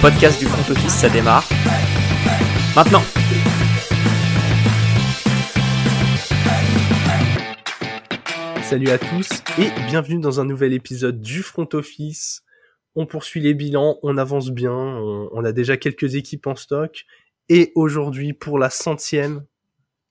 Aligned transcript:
podcast 0.00 0.38
du 0.38 0.46
front 0.46 0.72
office, 0.72 0.92
ça 0.92 1.08
démarre. 1.08 1.48
Maintenant 2.74 3.02
Salut 8.62 8.88
à 8.90 8.98
tous 8.98 9.28
et 9.58 9.70
bienvenue 9.88 10.20
dans 10.20 10.40
un 10.40 10.44
nouvel 10.44 10.72
épisode 10.72 11.20
du 11.20 11.42
front 11.42 11.68
office. 11.72 12.42
On 12.94 13.06
poursuit 13.06 13.40
les 13.40 13.54
bilans, 13.54 13.98
on 14.02 14.18
avance 14.18 14.50
bien, 14.50 14.72
on, 14.72 15.44
a 15.44 15.52
déjà 15.52 15.76
quelques 15.76 16.14
équipes 16.14 16.46
en 16.46 16.56
stock. 16.56 17.04
Et 17.48 17.72
aujourd'hui, 17.74 18.32
pour 18.32 18.58
la 18.58 18.70
centième, 18.70 19.44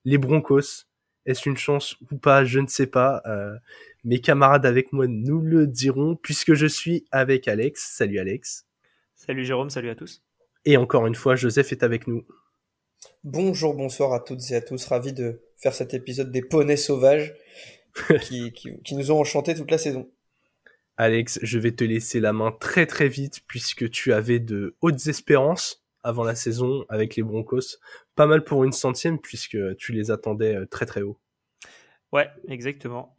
les 0.06 0.18
Broncos. 0.18 0.86
Est-ce 1.26 1.50
une 1.50 1.58
chance 1.58 1.96
ou 2.12 2.18
pas 2.18 2.46
Je 2.46 2.60
ne 2.60 2.68
sais 2.68 2.88
pas. 2.88 3.22
Euh, 3.26 3.56
mes 4.04 4.20
camarades 4.20 4.66
avec 4.66 4.94
moi 4.94 5.08
nous 5.08 5.42
le 5.42 5.68
diront 5.68 6.16
puisque 6.16 6.54
je 6.54 6.68
suis 6.68 7.06
avec 7.12 7.48
Alex. 7.48 7.94
Salut 7.98 8.20
Alex. 8.20 8.66
Salut 9.26 9.44
Jérôme, 9.44 9.72
salut 9.72 9.90
à 9.90 9.96
tous. 9.96 10.24
Et 10.66 10.78
encore 10.78 11.08
une 11.08 11.16
fois, 11.16 11.36
Joseph 11.36 11.72
est 11.72 11.82
avec 11.82 12.06
nous. 12.06 12.24
Bonjour, 13.24 13.74
bonsoir 13.74 14.14
à 14.14 14.20
toutes 14.20 14.52
et 14.52 14.56
à 14.56 14.62
tous. 14.62 14.86
Ravi 14.86 15.14
de 15.14 15.42
faire 15.58 15.74
cet 15.74 15.96
épisode 15.96 16.32
des 16.32 16.44
poneys 16.44 16.78
sauvages 16.78 17.34
qui, 18.22 18.52
qui, 18.52 18.96
nous 18.96 19.12
ont 19.12 19.20
enchanté 19.20 19.56
toute 19.56 19.72
la 19.72 19.80
saison. 19.80 20.08
Alex, 20.98 21.40
je 21.42 21.58
vais 21.58 21.72
te 21.72 21.84
laisser 21.84 22.20
la 22.20 22.34
main 22.34 22.52
très 22.52 22.86
très 22.86 23.08
vite 23.08 23.42
puisque 23.48 23.90
tu 23.90 24.14
avais 24.14 24.40
de 24.40 24.76
hautes 24.82 25.08
espérances 25.08 25.84
avant 26.04 26.24
la 26.24 26.36
saison 26.36 26.86
avec 26.88 27.16
les 27.16 27.24
Broncos. 27.24 27.80
Pas 28.16 28.28
mal 28.28 28.44
pour 28.44 28.64
une 28.64 28.74
centième 28.74 29.18
puisque 29.18 29.58
tu 29.78 29.92
les 29.92 30.12
attendais 30.12 30.56
euh, 30.56 30.66
très 30.68 30.86
très 30.86 31.02
haut. 31.02 31.18
Ouais, 32.12 32.30
exactement. 32.48 33.16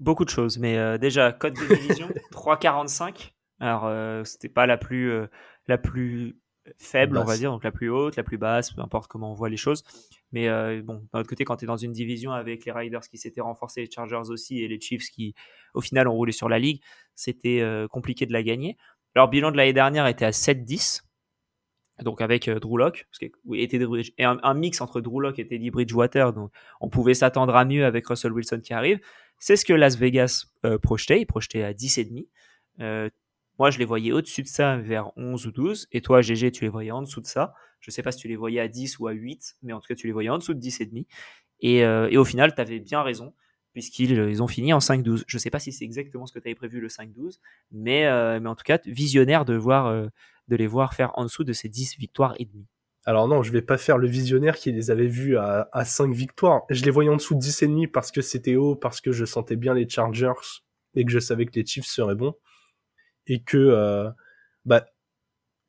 Beaucoup 0.00 0.24
de 0.24 0.30
choses. 0.30 0.56
Mais 0.56 0.78
euh, 0.78 0.96
déjà, 0.96 1.30
code 1.30 1.54
de 1.54 1.74
division, 1.74 2.08
3,45. 2.32 3.33
Alors, 3.64 3.86
euh, 3.86 4.24
c'était 4.24 4.50
pas 4.50 4.66
la 4.66 4.76
plus, 4.76 5.10
euh, 5.10 5.26
la 5.68 5.78
plus 5.78 6.38
faible, 6.76 7.16
on 7.16 7.24
va 7.24 7.38
dire, 7.38 7.50
donc 7.50 7.64
la 7.64 7.72
plus 7.72 7.88
haute, 7.88 8.14
la 8.16 8.22
plus 8.22 8.36
basse, 8.36 8.72
peu 8.72 8.82
importe 8.82 9.10
comment 9.10 9.30
on 9.30 9.34
voit 9.34 9.48
les 9.48 9.56
choses. 9.56 9.84
Mais 10.32 10.48
euh, 10.48 10.82
bon, 10.84 11.08
d'un 11.14 11.20
autre 11.20 11.30
côté, 11.30 11.46
quand 11.46 11.56
tu 11.56 11.64
es 11.64 11.66
dans 11.66 11.78
une 11.78 11.92
division 11.92 12.32
avec 12.32 12.66
les 12.66 12.72
Riders 12.72 13.00
qui 13.00 13.16
s'étaient 13.16 13.40
renforcés, 13.40 13.80
les 13.80 13.90
Chargers 13.90 14.28
aussi, 14.28 14.62
et 14.62 14.68
les 14.68 14.78
Chiefs 14.78 15.08
qui, 15.08 15.34
au 15.72 15.80
final, 15.80 16.08
ont 16.08 16.12
roulé 16.12 16.32
sur 16.32 16.50
la 16.50 16.58
ligue, 16.58 16.82
c'était 17.14 17.62
compliqué 17.90 18.26
de 18.26 18.34
la 18.34 18.42
gagner. 18.42 18.76
Leur 19.14 19.28
bilan 19.28 19.50
de 19.50 19.56
l'année 19.56 19.72
dernière 19.72 20.06
était 20.08 20.26
à 20.26 20.30
7-10, 20.30 21.02
donc 22.02 22.20
avec 22.20 22.50
Drew 22.50 22.76
Locke, 22.76 23.06
parce 23.10 23.18
que, 23.18 23.54
était, 23.54 23.80
et 24.18 24.24
un, 24.24 24.54
mix 24.54 24.82
entre 24.82 25.00
Drew 25.00 25.22
Locke 25.22 25.38
et 25.38 25.46
Teddy 25.46 25.70
Bridgewater, 25.70 26.34
donc 26.34 26.50
on 26.82 26.90
pouvait 26.90 27.14
s'attendre 27.14 27.56
à 27.56 27.64
mieux 27.64 27.86
avec 27.86 28.06
Russell 28.06 28.32
Wilson 28.32 28.60
qui 28.62 28.74
arrive. 28.74 29.00
C'est 29.38 29.56
ce 29.56 29.64
que 29.64 29.72
Las 29.72 29.96
Vegas 29.96 30.44
projetait, 30.82 31.22
il 31.22 31.26
projetait 31.26 31.62
à 31.62 31.72
10,5. 31.72 32.26
Euh, 32.80 33.08
moi, 33.58 33.70
je 33.70 33.78
les 33.78 33.84
voyais 33.84 34.12
au-dessus 34.12 34.42
de 34.42 34.48
ça, 34.48 34.76
vers 34.76 35.16
11 35.16 35.46
ou 35.46 35.52
12. 35.52 35.88
Et 35.92 36.00
toi, 36.00 36.22
GG, 36.22 36.50
tu 36.50 36.64
les 36.64 36.68
voyais 36.68 36.90
en 36.90 37.02
dessous 37.02 37.20
de 37.20 37.26
ça. 37.26 37.54
Je 37.80 37.90
sais 37.90 38.02
pas 38.02 38.12
si 38.12 38.18
tu 38.18 38.28
les 38.28 38.36
voyais 38.36 38.60
à 38.60 38.68
10 38.68 38.98
ou 38.98 39.06
à 39.06 39.12
8, 39.12 39.56
mais 39.62 39.72
en 39.72 39.80
tout 39.80 39.86
cas, 39.86 39.94
tu 39.94 40.06
les 40.06 40.12
voyais 40.12 40.30
en 40.30 40.38
dessous 40.38 40.54
de 40.54 40.58
10 40.58 40.80
et 40.80 40.86
demi. 40.86 41.06
Et, 41.60 41.84
euh, 41.84 42.08
et 42.10 42.16
au 42.16 42.24
final, 42.24 42.54
tu 42.54 42.60
avais 42.60 42.80
bien 42.80 43.02
raison, 43.02 43.32
puisqu'ils 43.72 44.12
ils 44.12 44.42
ont 44.42 44.48
fini 44.48 44.72
en 44.72 44.80
5-12. 44.80 45.24
Je 45.26 45.38
sais 45.38 45.50
pas 45.50 45.60
si 45.60 45.70
c'est 45.70 45.84
exactement 45.84 46.26
ce 46.26 46.32
que 46.32 46.40
tu 46.40 46.48
avais 46.48 46.54
prévu, 46.54 46.80
le 46.80 46.88
5-12, 46.88 47.38
mais, 47.70 48.06
euh, 48.06 48.40
mais 48.40 48.48
en 48.48 48.56
tout 48.56 48.64
cas, 48.64 48.78
visionnaire 48.86 49.44
de, 49.44 49.60
euh, 49.64 50.08
les 50.48 50.66
voir 50.66 50.94
faire 50.94 51.12
en 51.14 51.24
dessous 51.24 51.44
de 51.44 51.52
ces 51.52 51.68
10 51.68 51.96
victoires 51.98 52.34
et 52.38 52.46
demi. 52.46 52.66
Alors 53.06 53.28
non, 53.28 53.42
je 53.42 53.52
vais 53.52 53.62
pas 53.62 53.76
faire 53.76 53.98
le 53.98 54.08
visionnaire 54.08 54.56
qui 54.56 54.72
les 54.72 54.90
avait 54.90 55.06
vus 55.06 55.36
à, 55.36 55.68
à 55.72 55.84
5 55.84 56.12
victoires. 56.12 56.62
Je 56.70 56.82
les 56.84 56.90
voyais 56.90 57.10
en 57.10 57.16
dessous 57.16 57.34
de 57.34 57.40
10 57.40 57.62
et 57.62 57.66
demi 57.68 57.86
parce 57.86 58.10
que 58.10 58.22
c'était 58.22 58.56
haut, 58.56 58.74
parce 58.76 59.02
que 59.02 59.12
je 59.12 59.26
sentais 59.26 59.56
bien 59.56 59.74
les 59.74 59.86
Chargers 59.86 60.32
et 60.94 61.04
que 61.04 61.12
je 61.12 61.18
savais 61.18 61.44
que 61.44 61.52
les 61.54 61.66
Chiefs 61.66 61.84
seraient 61.84 62.14
bons 62.14 62.34
et 63.26 63.42
que 63.42 63.56
euh, 63.56 64.10
bah, 64.64 64.86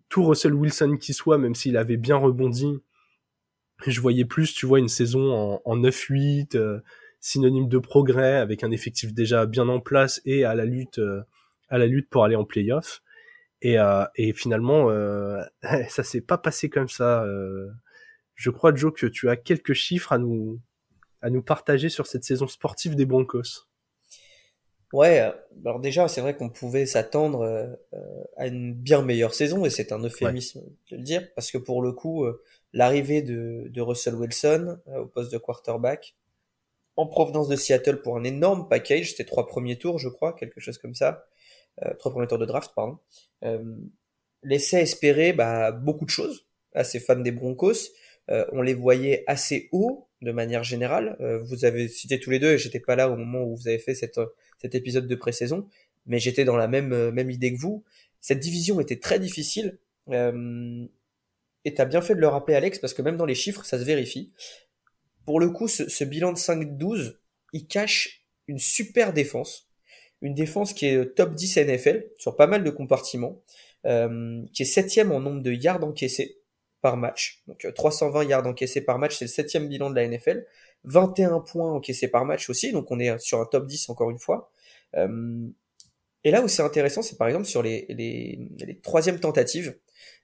tout 0.10 0.24
Russell 0.24 0.54
Wilson 0.54 0.98
qui 0.98 1.14
soit, 1.14 1.38
même 1.38 1.56
s'il 1.56 1.78
avait 1.78 1.98
bien 1.98 2.18
rebondi, 2.18 2.80
je 3.86 4.02
voyais 4.02 4.26
plus, 4.26 4.54
tu 4.54 4.66
vois, 4.66 4.80
une 4.80 4.88
saison 4.88 5.34
en, 5.34 5.62
en 5.66 5.78
9-8, 5.78 6.56
euh, 6.56 6.80
synonyme 7.20 7.68
de 7.68 7.80
progrès, 7.80 8.36
avec 8.36 8.64
un 8.64 8.72
effectif 8.72 9.14
déjà 9.14 9.46
bien 9.46 9.68
en 9.68 9.80
place 9.80 10.22
et 10.26 10.46
à 10.46 10.56
la 10.56 10.66
lutte, 10.66 11.00
euh, 11.00 11.22
à 11.70 11.78
la 11.78 11.88
lutte 11.88 12.10
pour 12.10 12.24
aller 12.24 12.36
en 12.36 12.46
playoff. 12.46 13.02
Et, 13.62 13.78
et 14.16 14.34
finalement, 14.34 14.90
ça 15.90 16.04
s'est 16.04 16.22
pas 16.22 16.38
passé 16.38 16.70
comme 16.70 16.90
ça. 16.90 17.26
je 18.36 18.50
crois, 18.52 18.76
Joe, 18.76 18.94
que 18.94 19.08
tu 19.08 19.28
as 19.28 19.38
quelques 19.38 19.74
chiffres 19.74 20.14
à 20.14 20.20
nous, 20.20 20.62
à 21.22 21.32
nous 21.32 21.42
partager 21.42 21.90
sur 21.90 22.06
cette 22.06 22.24
saison 22.24 22.48
sportive 22.48 22.96
des 22.96 23.08
Broncos. 23.08 23.66
Ouais, 24.96 25.20
euh, 25.20 25.32
alors 25.66 25.82
déjà, 25.82 26.08
c'est 26.08 26.22
vrai 26.22 26.38
qu'on 26.38 26.50
pouvait 26.50 26.86
s'attendre 26.86 27.42
euh, 27.42 27.68
euh, 27.94 28.24
à 28.38 28.48
une 28.48 28.74
bien 28.74 29.02
meilleure 29.02 29.34
saison, 29.34 29.66
et 29.66 29.70
c'est 29.70 29.92
un 29.92 30.00
euphémisme 30.02 30.62
de 30.90 30.96
le 30.96 31.04
dire, 31.04 31.28
parce 31.36 31.52
que 31.52 31.58
pour 31.58 31.82
le 31.82 31.92
coup, 31.92 32.26
l'arrivée 32.72 33.22
de, 33.22 33.66
de, 33.68 33.82
Russell 33.82 34.16
Wilson 34.16 34.80
au 34.98 35.06
poste 35.06 35.34
de 35.34 35.38
quarterback, 35.38 36.16
en 36.96 37.08
provenance 37.08 37.50
de 37.50 37.58
Seattle 37.58 38.02
pour 38.02 38.16
un 38.16 38.24
énorme 38.24 38.70
package, 38.70 39.10
c'était 39.10 39.26
trois 39.26 39.48
premiers 39.48 39.78
tours, 39.78 40.00
je 40.00 40.08
crois, 40.08 40.32
quelque 40.32 40.62
chose 40.62 40.78
comme 40.78 40.96
ça, 40.96 41.26
trois 42.00 42.14
premiers 42.14 42.28
tours 42.28 42.38
de 42.38 42.46
draft, 42.46 42.72
pardon, 42.74 42.98
laissait 44.44 44.82
espérer 44.82 45.34
bah, 45.34 45.74
beaucoup 45.74 46.06
de 46.06 46.10
choses 46.10 46.48
à 46.74 46.86
ces 46.86 47.02
fans 47.02 47.18
des 47.18 47.32
Broncos. 47.34 47.90
on 48.30 48.62
les 48.62 48.74
voyait 48.74 49.26
assez 49.28 49.68
haut 49.74 50.08
de 50.22 50.32
manière 50.32 50.64
générale. 50.64 51.18
vous 51.44 51.66
avez 51.66 51.90
cité 51.90 52.18
tous 52.18 52.30
les 52.30 52.40
deux, 52.40 52.54
et 52.54 52.58
j'étais 52.58 52.80
pas 52.80 52.96
là 52.96 53.10
au 53.10 53.18
moment 53.18 53.44
où 53.44 53.58
vous 53.58 53.68
avez 53.68 53.80
fait 53.80 53.94
cette 53.94 54.20
cet 54.66 54.74
épisode 54.74 55.08
de 55.08 55.16
pré-saison, 55.16 55.68
mais 56.08 56.18
j'étais 56.18 56.44
dans 56.44 56.58
la 56.58 56.68
même, 56.68 56.92
euh, 56.92 57.32
idée 57.32 57.54
que 57.54 57.60
vous. 57.60 57.84
Cette 58.20 58.40
division 58.40 58.80
était 58.80 58.98
très 58.98 59.20
difficile, 59.20 59.78
euh, 60.10 60.88
et 61.66 61.74
tu 61.76 61.82
as 61.82 61.86
bien 61.86 62.02
fait 62.02 62.16
de 62.16 62.20
le 62.20 62.28
rappeler, 62.28 62.56
Alex, 62.56 62.80
parce 62.80 62.96
que 62.96 63.04
même 63.04 63.16
dans 63.16 63.26
les 63.26 63.36
chiffres, 63.36 63.64
ça 63.64 63.78
se 63.78 63.84
vérifie. 63.84 64.32
Pour 65.24 65.40
le 65.40 65.50
coup, 65.50 65.68
ce, 65.68 66.04
bilan 66.04 66.34
de 66.34 66.38
5-12, 66.38 67.18
il 67.54 67.68
cache 67.68 68.26
une 68.48 68.58
super 68.58 69.14
défense, 69.14 69.70
une 70.22 70.34
défense 70.34 70.74
qui 70.74 70.88
est 70.88 71.16
top 71.16 71.36
10 71.36 71.58
NFL 71.58 72.08
sur 72.18 72.36
pas 72.36 72.48
mal 72.48 72.64
de 72.64 72.72
compartiments, 72.72 73.44
euh, 73.86 74.42
qui 74.52 74.64
est 74.64 74.66
septième 74.66 75.12
en 75.12 75.20
nombre 75.20 75.44
de 75.44 75.52
yards 75.52 75.84
encaissés 75.84 76.40
par 76.82 76.98
match. 76.98 77.44
Donc 77.48 77.68
320 77.76 78.24
yards 78.24 78.48
encaissés 78.48 78.82
par 78.82 78.98
match, 78.98 79.18
c'est 79.18 79.26
le 79.26 79.30
septième 79.30 79.68
bilan 79.68 79.92
de 79.92 79.96
la 79.96 80.08
NFL. 80.08 80.46
21 80.86 81.40
points 81.40 81.72
encaissés 81.72 82.08
par 82.08 82.26
match 82.26 82.50
aussi, 82.50 82.72
donc 82.72 82.92
on 82.92 83.00
est 83.00 83.18
sur 83.20 83.40
un 83.42 83.46
top 83.46 83.66
10 83.68 83.90
encore 83.90 84.10
une 84.10 84.20
fois. 84.20 84.52
Euh, 84.96 85.48
et 86.24 86.32
là 86.32 86.42
où 86.42 86.48
c'est 86.48 86.64
intéressant, 86.64 87.02
c'est 87.02 87.18
par 87.18 87.28
exemple 87.28 87.46
sur 87.46 87.62
les, 87.62 87.86
les, 87.90 88.50
les 88.58 88.80
troisièmes 88.80 89.20
tentatives. 89.20 89.78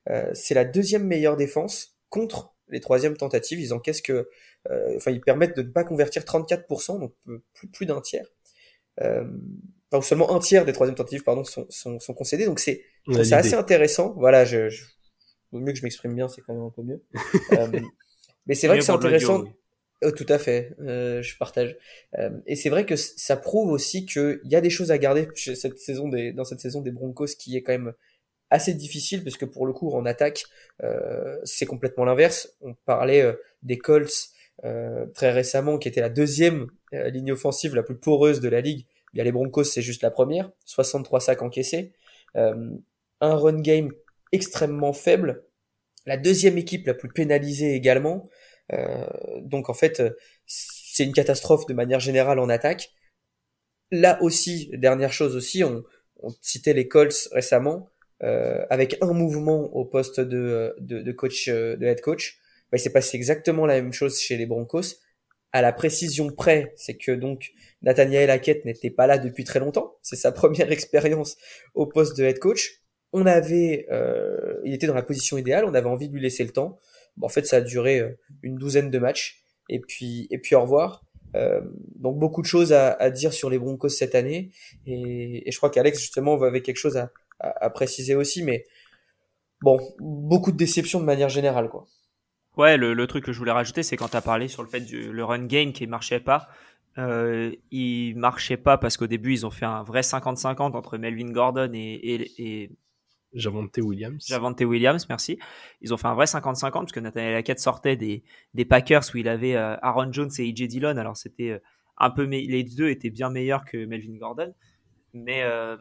Euh, 0.09 0.31
c'est 0.33 0.55
la 0.55 0.65
deuxième 0.65 1.05
meilleure 1.05 1.37
défense 1.37 1.95
contre 2.09 2.55
les 2.69 2.79
troisièmes 2.79 3.17
tentatives. 3.17 3.59
Ils 3.59 3.73
encaissent 3.73 4.01
que, 4.01 4.27
euh, 4.69 4.93
enfin, 4.97 5.11
ils 5.11 5.21
permettent 5.21 5.55
de 5.55 5.61
ne 5.61 5.69
pas 5.69 5.83
convertir 5.83 6.23
34%, 6.23 6.99
donc 6.99 7.13
plus, 7.53 7.67
plus 7.67 7.85
d'un 7.85 8.01
tiers. 8.01 8.25
Euh, 9.01 9.25
enfin, 9.91 10.01
seulement 10.01 10.35
un 10.35 10.39
tiers 10.39 10.65
des 10.65 10.73
troisièmes 10.73 10.95
tentatives, 10.95 11.23
pardon, 11.23 11.43
sont, 11.43 11.67
sont, 11.69 11.99
sont 11.99 12.13
concédés. 12.13 12.45
Donc 12.45 12.59
c'est, 12.59 12.83
c'est 13.23 13.33
assez 13.33 13.53
intéressant. 13.53 14.13
Voilà, 14.17 14.43
je, 14.43 14.69
je, 14.69 14.83
vaut 15.51 15.59
mieux 15.59 15.71
que 15.71 15.77
je 15.77 15.83
m'exprime 15.83 16.15
bien, 16.15 16.27
c'est 16.27 16.41
quand 16.41 16.53
même 16.53 16.63
un 16.63 16.71
peu 16.71 16.81
mieux. 16.81 17.03
euh, 17.53 17.79
mais 18.47 18.55
c'est 18.55 18.67
vrai 18.67 18.79
que 18.79 18.83
c'est 18.83 18.91
intéressant. 18.91 19.43
Oh, 20.03 20.09
tout 20.09 20.25
à 20.29 20.39
fait, 20.39 20.75
euh, 20.79 21.21
je 21.21 21.37
partage. 21.37 21.77
Euh, 22.17 22.31
et 22.47 22.55
c'est 22.55 22.69
vrai 22.69 22.87
que 22.87 22.95
ça 22.95 23.37
prouve 23.37 23.71
aussi 23.71 24.07
qu'il 24.07 24.39
y 24.45 24.55
a 24.55 24.61
des 24.61 24.71
choses 24.71 24.89
à 24.89 24.97
garder 24.97 25.27
cette 25.35 25.77
saison 25.77 26.09
des, 26.09 26.33
dans 26.33 26.43
cette 26.43 26.59
saison 26.59 26.81
des 26.81 26.89
Broncos 26.89 27.35
qui 27.37 27.55
est 27.55 27.61
quand 27.61 27.73
même 27.73 27.93
assez 28.49 28.73
difficile 28.73 29.23
parce 29.23 29.37
que 29.37 29.45
pour 29.45 29.67
le 29.67 29.73
coup 29.73 29.91
en 29.91 30.05
attaque 30.05 30.45
euh, 30.83 31.37
c'est 31.43 31.67
complètement 31.67 32.03
l'inverse. 32.03 32.57
On 32.61 32.73
parlait 32.73 33.21
euh, 33.21 33.33
des 33.61 33.77
Colts 33.77 34.29
très 35.15 35.31
récemment 35.31 35.79
qui 35.79 35.87
était 35.87 36.01
la 36.01 36.09
deuxième 36.09 36.67
ligne 36.91 37.31
offensive 37.31 37.73
la 37.73 37.81
plus 37.81 37.97
poreuse 37.97 38.41
de 38.41 38.49
la 38.49 38.61
ligue. 38.61 38.85
Bien 39.11 39.23
les 39.23 39.31
Broncos 39.31 39.63
c'est 39.63 39.81
juste 39.81 40.03
la 40.03 40.11
première, 40.11 40.51
63 40.65 41.19
sacs 41.19 41.41
encaissés, 41.41 41.93
un 42.35 42.69
run 43.21 43.59
game 43.61 43.91
extrêmement 44.31 44.93
faible, 44.93 45.45
la 46.05 46.17
deuxième 46.17 46.59
équipe 46.59 46.85
la 46.85 46.93
plus 46.93 47.09
pénalisée 47.09 47.73
également. 47.73 48.29
Euh, 48.73 49.05
donc 49.41 49.69
en 49.69 49.73
fait, 49.73 50.01
c'est 50.45 51.03
une 51.03 51.13
catastrophe 51.13 51.65
de 51.65 51.73
manière 51.73 51.99
générale 51.99 52.39
en 52.39 52.49
attaque. 52.49 52.91
Là 53.91 54.21
aussi, 54.21 54.69
dernière 54.73 55.11
chose 55.11 55.35
aussi, 55.35 55.63
on, 55.63 55.83
on 56.21 56.29
citait 56.41 56.73
les 56.73 56.87
Colts 56.87 57.29
récemment, 57.31 57.89
euh, 58.23 58.65
avec 58.69 58.97
un 59.01 59.13
mouvement 59.13 59.63
au 59.75 59.83
poste 59.83 60.19
de, 60.19 60.75
de, 60.79 61.01
de 61.01 61.11
coach, 61.11 61.47
euh, 61.47 61.75
de 61.75 61.87
head 61.87 62.01
coach. 62.01 62.39
Bah, 62.71 62.77
il 62.77 62.79
s'est 62.79 62.91
passé 62.91 63.17
exactement 63.17 63.65
la 63.65 63.75
même 63.81 63.93
chose 63.93 64.19
chez 64.19 64.37
les 64.37 64.45
Broncos. 64.45 64.97
À 65.53 65.61
la 65.61 65.73
précision 65.73 66.29
près, 66.29 66.73
c'est 66.77 66.95
que 66.95 67.11
donc 67.11 67.51
Nathaniel 67.81 68.29
Hackett 68.29 68.63
n'était 68.63 68.91
pas 68.91 69.07
là 69.07 69.17
depuis 69.17 69.43
très 69.43 69.59
longtemps. 69.59 69.97
C'est 70.03 70.15
sa 70.15 70.31
première 70.31 70.71
expérience 70.71 71.37
au 71.73 71.87
poste 71.87 72.17
de 72.17 72.23
head 72.23 72.39
coach. 72.39 72.81
On 73.11 73.25
avait, 73.25 73.87
euh, 73.91 74.61
il 74.63 74.73
était 74.73 74.87
dans 74.87 74.93
la 74.93 75.03
position 75.03 75.37
idéale. 75.37 75.65
On 75.65 75.73
avait 75.73 75.89
envie 75.89 76.07
de 76.07 76.13
lui 76.13 76.21
laisser 76.21 76.43
le 76.43 76.51
temps 76.51 76.79
en 77.19 77.29
fait, 77.29 77.45
ça 77.45 77.57
a 77.57 77.61
duré 77.61 77.99
euh, 77.99 78.17
une 78.43 78.55
douzaine 78.55 78.89
de 78.89 78.99
matchs. 78.99 79.43
Et 79.69 79.79
puis, 79.79 80.27
et 80.31 80.37
puis 80.37 80.55
au 80.55 80.61
revoir. 80.61 81.03
Euh, 81.35 81.61
donc 81.95 82.19
beaucoup 82.19 82.41
de 82.41 82.47
choses 82.47 82.73
à, 82.73 83.09
dire 83.09 83.31
sur 83.31 83.49
les 83.49 83.57
Broncos 83.57 83.89
cette 83.89 84.15
année. 84.15 84.51
Et, 84.85 85.49
je 85.49 85.57
crois 85.57 85.69
qu'Alex 85.69 85.99
justement 85.99 86.41
avait 86.41 86.61
quelque 86.61 86.77
chose 86.77 86.97
à, 87.39 87.69
préciser 87.69 88.15
aussi. 88.15 88.43
Mais 88.43 88.65
bon, 89.61 89.79
beaucoup 89.99 90.51
de 90.51 90.57
déceptions 90.57 90.99
de 90.99 91.05
manière 91.05 91.29
générale, 91.29 91.69
quoi. 91.69 91.87
Ouais, 92.57 92.75
le, 92.75 93.07
truc 93.07 93.23
que 93.23 93.31
je 93.31 93.39
voulais 93.39 93.53
rajouter, 93.53 93.81
c'est 93.81 93.95
quand 93.95 94.09
tu 94.09 94.17
as 94.17 94.21
parlé 94.21 94.49
sur 94.49 94.61
le 94.61 94.67
fait 94.67 94.81
du 94.81 95.11
le 95.11 95.23
run 95.23 95.45
game 95.45 95.71
qui 95.71 95.87
marchait 95.87 96.19
pas. 96.19 96.49
Euh, 96.97 97.55
il 97.71 98.15
marchait 98.17 98.57
pas 98.57 98.77
parce 98.77 98.97
qu'au 98.97 99.07
début, 99.07 99.31
ils 99.31 99.45
ont 99.45 99.51
fait 99.51 99.65
un 99.65 99.83
vrai 99.83 100.01
50-50 100.01 100.75
entre 100.75 100.97
Melvin 100.97 101.31
Gordon 101.31 101.71
et 101.73 102.69
Javante 103.33 103.77
Williams. 103.77 104.25
Javante 104.27 104.61
Williams, 104.61 105.07
merci. 105.09 105.39
Ils 105.81 105.93
ont 105.93 105.97
fait 105.97 106.07
un 106.07 106.15
vrai 106.15 106.25
50-50 106.25 106.71
parce 106.71 106.91
que 106.91 106.99
Nathaniel 106.99 107.35
Hackett 107.35 107.59
sortait 107.59 107.95
des, 107.95 108.23
des 108.53 108.65
Packers 108.65 109.03
où 109.13 109.17
il 109.17 109.27
avait 109.27 109.55
euh, 109.55 109.75
Aaron 109.81 110.11
Jones 110.11 110.31
et 110.37 110.49
AJ 110.49 110.67
Dillon. 110.67 110.97
Alors 110.97 111.17
c'était 111.17 111.51
euh, 111.51 111.59
un 111.97 112.09
peu, 112.09 112.23
les 112.23 112.63
deux 112.63 112.89
étaient 112.89 113.09
bien 113.09 113.29
meilleurs 113.29 113.65
que 113.65 113.85
Melvin 113.85 114.17
Gordon. 114.17 114.53
Mais 115.13 115.43
euh, 115.43 115.77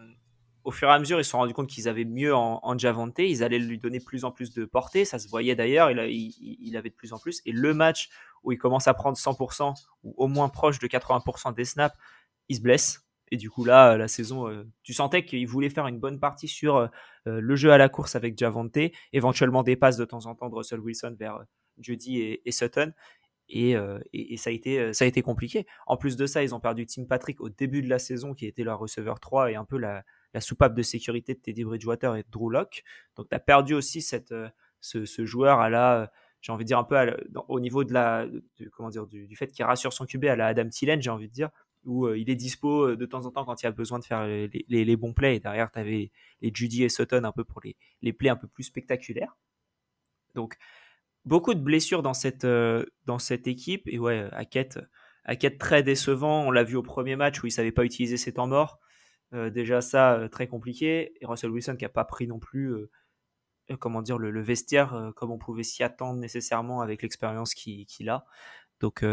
au 0.64 0.70
fur 0.70 0.88
et 0.88 0.93
à 0.93 0.99
mesure, 0.99 1.19
ils 1.19 1.25
se 1.25 1.31
sont 1.31 1.38
rendus 1.38 1.55
compte 1.55 1.69
qu'ils 1.69 1.88
avaient 1.88 2.05
mieux 2.05 2.35
en, 2.35 2.61
en, 2.62 2.79
Javante. 2.79 3.19
Ils 3.19 3.43
allaient 3.43 3.58
lui 3.58 3.79
donner 3.79 4.00
plus 4.00 4.25
en 4.25 4.31
plus 4.31 4.52
de 4.52 4.64
portée. 4.64 5.05
Ça 5.05 5.19
se 5.19 5.29
voyait 5.29 5.55
d'ailleurs. 5.56 5.91
Il, 5.91 5.99
il, 5.99 6.58
il, 6.61 6.76
avait 6.76 6.91
de 6.91 6.94
plus 6.94 7.12
en 7.12 7.19
plus. 7.19 7.41
Et 7.47 7.52
le 7.52 7.75
match 7.75 8.11
où 8.43 8.52
il 8.52 8.58
commence 8.58 8.88
à 8.88 8.94
prendre 8.94 9.17
100% 9.17 9.75
ou 10.05 10.14
au 10.17 10.26
moins 10.29 10.49
proche 10.49 10.79
de 10.79 10.87
80% 10.87 11.55
des 11.55 11.64
snaps, 11.64 11.97
il 12.49 12.56
se 12.56 12.61
blesse. 12.62 13.02
Et 13.30 13.36
du 13.36 13.50
coup, 13.50 13.64
là, 13.64 13.96
la 13.96 14.08
saison, 14.08 14.48
euh, 14.48 14.64
tu 14.82 14.92
sentais 14.92 15.24
qu'il 15.24 15.46
voulait 15.46 15.70
faire 15.70 15.86
une 15.86 15.98
bonne 15.98 16.18
partie 16.18 16.48
sur 16.48 16.76
euh, 16.76 16.88
le 17.26 17.56
jeu 17.56 17.72
à 17.72 17.78
la 17.78 17.88
course 17.88 18.16
avec 18.16 18.36
Javante, 18.36 18.76
éventuellement 19.12 19.62
des 19.62 19.76
passes 19.76 19.96
de 19.96 20.04
temps 20.04 20.26
en 20.26 20.34
temps 20.34 20.48
de 20.48 20.54
Russell 20.54 20.80
Wilson 20.80 21.16
vers 21.18 21.44
Judy 21.78 22.40
et, 22.44 22.50
Sutton. 22.50 22.92
Et, 23.48 23.74
ça, 24.36 24.50
a 24.50 24.52
été, 24.52 24.92
ça 24.92 25.04
a 25.04 25.08
été 25.08 25.22
compliqué. 25.22 25.66
En 25.86 25.96
plus 25.96 26.16
de 26.16 26.26
ça, 26.26 26.42
ils 26.42 26.54
ont 26.54 26.60
perdu 26.60 26.86
Tim 26.86 27.04
Patrick 27.04 27.40
au 27.40 27.48
début 27.48 27.82
de 27.82 27.88
la 27.88 27.98
saison, 27.98 28.34
qui 28.34 28.46
était 28.46 28.62
leur 28.62 28.78
receveur 28.78 29.20
3 29.20 29.52
et 29.52 29.56
un 29.56 29.64
peu 29.64 29.78
la, 29.78 30.04
soupape 30.38 30.74
de 30.74 30.82
sécurité 30.82 31.34
de 31.34 31.40
Teddy 31.40 31.64
Bridgewater 31.64 32.16
et 32.16 32.22
de 32.22 32.28
Drew 32.30 32.50
Locke. 32.50 32.84
Donc 33.16 33.28
tu 33.28 33.34
as 33.34 33.40
perdu 33.40 33.74
aussi 33.74 34.00
cette, 34.00 34.32
euh, 34.32 34.48
ce, 34.80 35.24
joueur 35.24 35.60
à 35.60 35.70
la, 35.70 36.02
euh, 36.02 36.06
j'ai 36.40 36.52
envie 36.52 36.64
de 36.64 36.68
dire 36.68 36.78
un 36.78 36.84
peu 36.84 36.96
au 37.48 37.60
niveau 37.60 37.84
de 37.84 37.92
la, 37.92 38.26
comment 38.72 38.88
dire, 38.88 39.06
du, 39.06 39.34
fait 39.36 39.48
qu'il 39.48 39.64
rassure 39.64 39.92
son 39.92 40.06
QB 40.06 40.24
à 40.26 40.36
la 40.36 40.46
Adam 40.46 40.68
Thielen, 40.68 41.00
j'ai 41.02 41.10
envie 41.10 41.28
de 41.28 41.32
dire, 41.32 41.50
où 41.84 42.06
euh, 42.06 42.18
il 42.18 42.30
est 42.30 42.36
dispo 42.36 42.94
de 42.94 43.06
temps 43.06 43.26
en 43.26 43.30
temps 43.30 43.44
quand 43.44 43.62
il 43.62 43.66
y 43.66 43.68
a 43.68 43.72
besoin 43.72 43.98
de 43.98 44.04
faire 44.04 44.26
les, 44.26 44.96
bons 44.96 45.12
plays. 45.12 45.36
Et 45.36 45.40
derrière, 45.40 45.70
tu 45.70 45.78
avais 45.78 46.10
les 46.40 46.50
Judy 46.52 46.84
et 46.84 46.88
Sutton 46.88 47.24
un 47.24 47.32
peu 47.32 47.44
pour 47.44 47.60
les, 47.64 47.76
les 48.02 48.12
plays 48.12 48.30
un 48.30 48.36
peu 48.36 48.48
plus 48.48 48.64
spectaculaires. 48.64 49.36
Donc, 50.34 50.56
beaucoup 51.24 51.54
de 51.54 51.60
blessures 51.60 52.02
dans 52.02 52.14
cette, 52.14 52.46
dans 53.06 53.18
cette 53.18 53.46
équipe. 53.46 53.82
Et 53.86 53.98
ouais, 53.98 54.28
Hackett, 54.32 54.78
Hackett 55.24 55.58
très 55.58 55.82
décevant. 55.82 56.46
On 56.46 56.50
l'a 56.50 56.64
vu 56.64 56.76
au 56.76 56.82
premier 56.82 57.16
match 57.16 57.42
où 57.42 57.46
il 57.46 57.50
savait 57.50 57.72
pas 57.72 57.84
utiliser 57.84 58.16
ses 58.16 58.34
temps 58.34 58.46
morts. 58.46 58.80
Euh, 59.32 59.50
déjà 59.50 59.80
ça, 59.80 60.14
euh, 60.14 60.28
très 60.28 60.48
compliqué. 60.48 61.12
Et 61.20 61.26
Russell 61.26 61.50
Wilson 61.50 61.76
qui 61.76 61.84
n'a 61.84 61.88
pas 61.88 62.04
pris 62.04 62.26
non 62.26 62.38
plus 62.38 62.72
euh, 62.72 62.90
comment 63.78 64.02
dire, 64.02 64.18
le, 64.18 64.42
vestiaire 64.42 65.12
comme 65.14 65.30
on 65.30 65.38
pouvait 65.38 65.62
s'y 65.62 65.82
attendre 65.84 66.18
nécessairement 66.18 66.80
avec 66.80 67.02
l'expérience 67.02 67.54
qu'il 67.54 68.08
a. 68.08 68.24
Donc, 68.80 69.04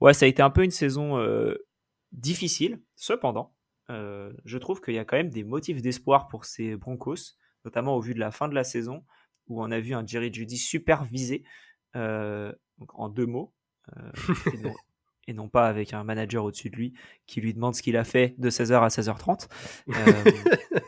ouais, 0.00 0.14
ça 0.14 0.24
a 0.24 0.28
été 0.28 0.40
un 0.40 0.48
peu 0.48 0.64
une 0.64 0.70
saison 0.70 1.18
difficile. 2.12 2.80
Cependant, 2.96 3.54
je 3.88 4.58
trouve 4.58 4.80
qu'il 4.80 4.94
y 4.94 4.98
a 4.98 5.04
quand 5.04 5.16
même 5.16 5.30
des 5.30 5.44
motifs 5.44 5.82
d'espoir 5.82 6.28
pour 6.28 6.44
ces 6.44 6.76
Broncos, 6.76 7.36
notamment 7.64 7.96
au 7.96 8.00
vu 8.00 8.14
de 8.14 8.20
la 8.20 8.30
fin 8.30 8.48
de 8.48 8.54
la 8.54 8.64
saison, 8.64 9.04
où 9.48 9.62
on 9.62 9.70
a 9.70 9.80
vu 9.80 9.94
un 9.94 10.06
Jerry 10.06 10.32
Judy 10.32 10.56
super 10.56 11.04
visé, 11.04 11.44
donc 11.94 12.94
en 12.94 13.08
deux 13.08 13.26
mots 13.26 13.52
et 15.28 15.32
non 15.32 15.48
pas 15.48 15.68
avec 15.68 15.92
un 15.94 16.04
manager 16.04 16.44
au-dessus 16.44 16.70
de 16.70 16.76
lui 16.76 16.94
qui 17.26 17.40
lui 17.40 17.54
demande 17.54 17.74
ce 17.74 17.82
qu'il 17.82 17.96
a 17.96 18.04
fait 18.04 18.34
de 18.38 18.50
16h 18.50 18.82
à 18.82 18.88
16h30. 18.88 19.48
Euh, 19.88 19.92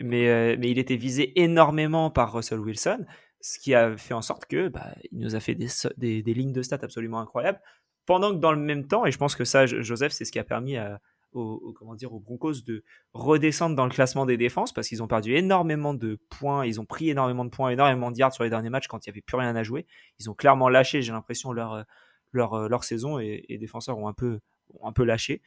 mais, 0.00 0.28
euh, 0.28 0.56
mais 0.58 0.70
il 0.70 0.78
était 0.78 0.96
visé 0.96 1.40
énormément 1.40 2.10
par 2.10 2.32
Russell 2.32 2.60
Wilson, 2.60 3.04
ce 3.40 3.58
qui 3.58 3.74
a 3.74 3.96
fait 3.96 4.14
en 4.14 4.22
sorte 4.22 4.46
que 4.46 4.68
bah, 4.68 4.94
il 5.12 5.18
nous 5.18 5.34
a 5.34 5.40
fait 5.40 5.54
des, 5.54 5.68
des, 5.96 6.22
des, 6.22 6.34
lignes 6.34 6.52
de 6.52 6.62
stats 6.62 6.78
absolument 6.82 7.20
incroyables. 7.20 7.60
Pendant 8.10 8.32
que 8.32 8.40
dans 8.40 8.50
le 8.50 8.58
même 8.58 8.88
temps, 8.88 9.06
et 9.06 9.12
je 9.12 9.18
pense 9.18 9.36
que 9.36 9.44
ça, 9.44 9.66
Joseph, 9.66 10.10
c'est 10.10 10.24
ce 10.24 10.32
qui 10.32 10.40
a 10.40 10.44
permis 10.44 10.76
à, 10.76 11.00
aux, 11.30 11.72
comment 11.78 11.94
dire, 11.94 12.12
aux 12.12 12.18
Broncos 12.18 12.62
de 12.66 12.82
redescendre 13.12 13.76
dans 13.76 13.84
le 13.84 13.90
classement 13.90 14.26
des 14.26 14.36
défenses 14.36 14.72
parce 14.72 14.88
qu'ils 14.88 15.00
ont 15.00 15.06
perdu 15.06 15.36
énormément 15.36 15.94
de 15.94 16.18
points, 16.28 16.66
ils 16.66 16.80
ont 16.80 16.86
pris 16.86 17.10
énormément 17.10 17.44
de 17.44 17.50
points, 17.50 17.70
énormément 17.70 18.10
de 18.10 18.16
yards 18.16 18.32
sur 18.32 18.42
les 18.42 18.50
derniers 18.50 18.68
matchs 18.68 18.88
quand 18.88 19.06
il 19.06 19.10
n'y 19.10 19.12
avait 19.12 19.20
plus 19.20 19.36
rien 19.36 19.54
à 19.54 19.62
jouer. 19.62 19.86
Ils 20.18 20.28
ont 20.28 20.34
clairement 20.34 20.68
lâché, 20.68 21.02
j'ai 21.02 21.12
l'impression, 21.12 21.52
leur 21.52 21.84
leur, 22.32 22.54
euh, 22.54 22.68
leur 22.68 22.84
saison 22.84 23.18
et 23.18 23.44
les 23.48 23.58
défenseurs 23.58 23.98
ont 23.98 24.08
un 24.08 24.12
peu, 24.12 24.40
ont 24.80 24.86
un 24.86 24.92
peu 24.92 25.04
lâché. 25.04 25.42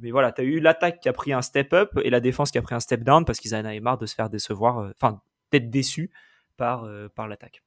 Mais 0.00 0.10
voilà, 0.10 0.32
tu 0.32 0.42
as 0.42 0.44
eu 0.44 0.60
l'attaque 0.60 1.00
qui 1.00 1.08
a 1.08 1.12
pris 1.12 1.32
un 1.32 1.42
step 1.42 1.72
up 1.72 1.90
et 2.04 2.10
la 2.10 2.20
défense 2.20 2.50
qui 2.50 2.58
a 2.58 2.62
pris 2.62 2.74
un 2.74 2.80
step 2.80 3.02
down 3.02 3.24
parce 3.24 3.40
qu'ils 3.40 3.54
en 3.54 3.64
avaient 3.64 3.80
marre 3.80 3.98
de 3.98 4.06
se 4.06 4.14
faire 4.14 4.30
décevoir, 4.30 4.78
euh, 4.78 4.90
enfin, 4.94 5.20
d'être 5.50 5.70
déçus 5.70 6.10
par, 6.56 6.84
euh, 6.84 7.08
par 7.08 7.28
l'attaque. 7.28 7.62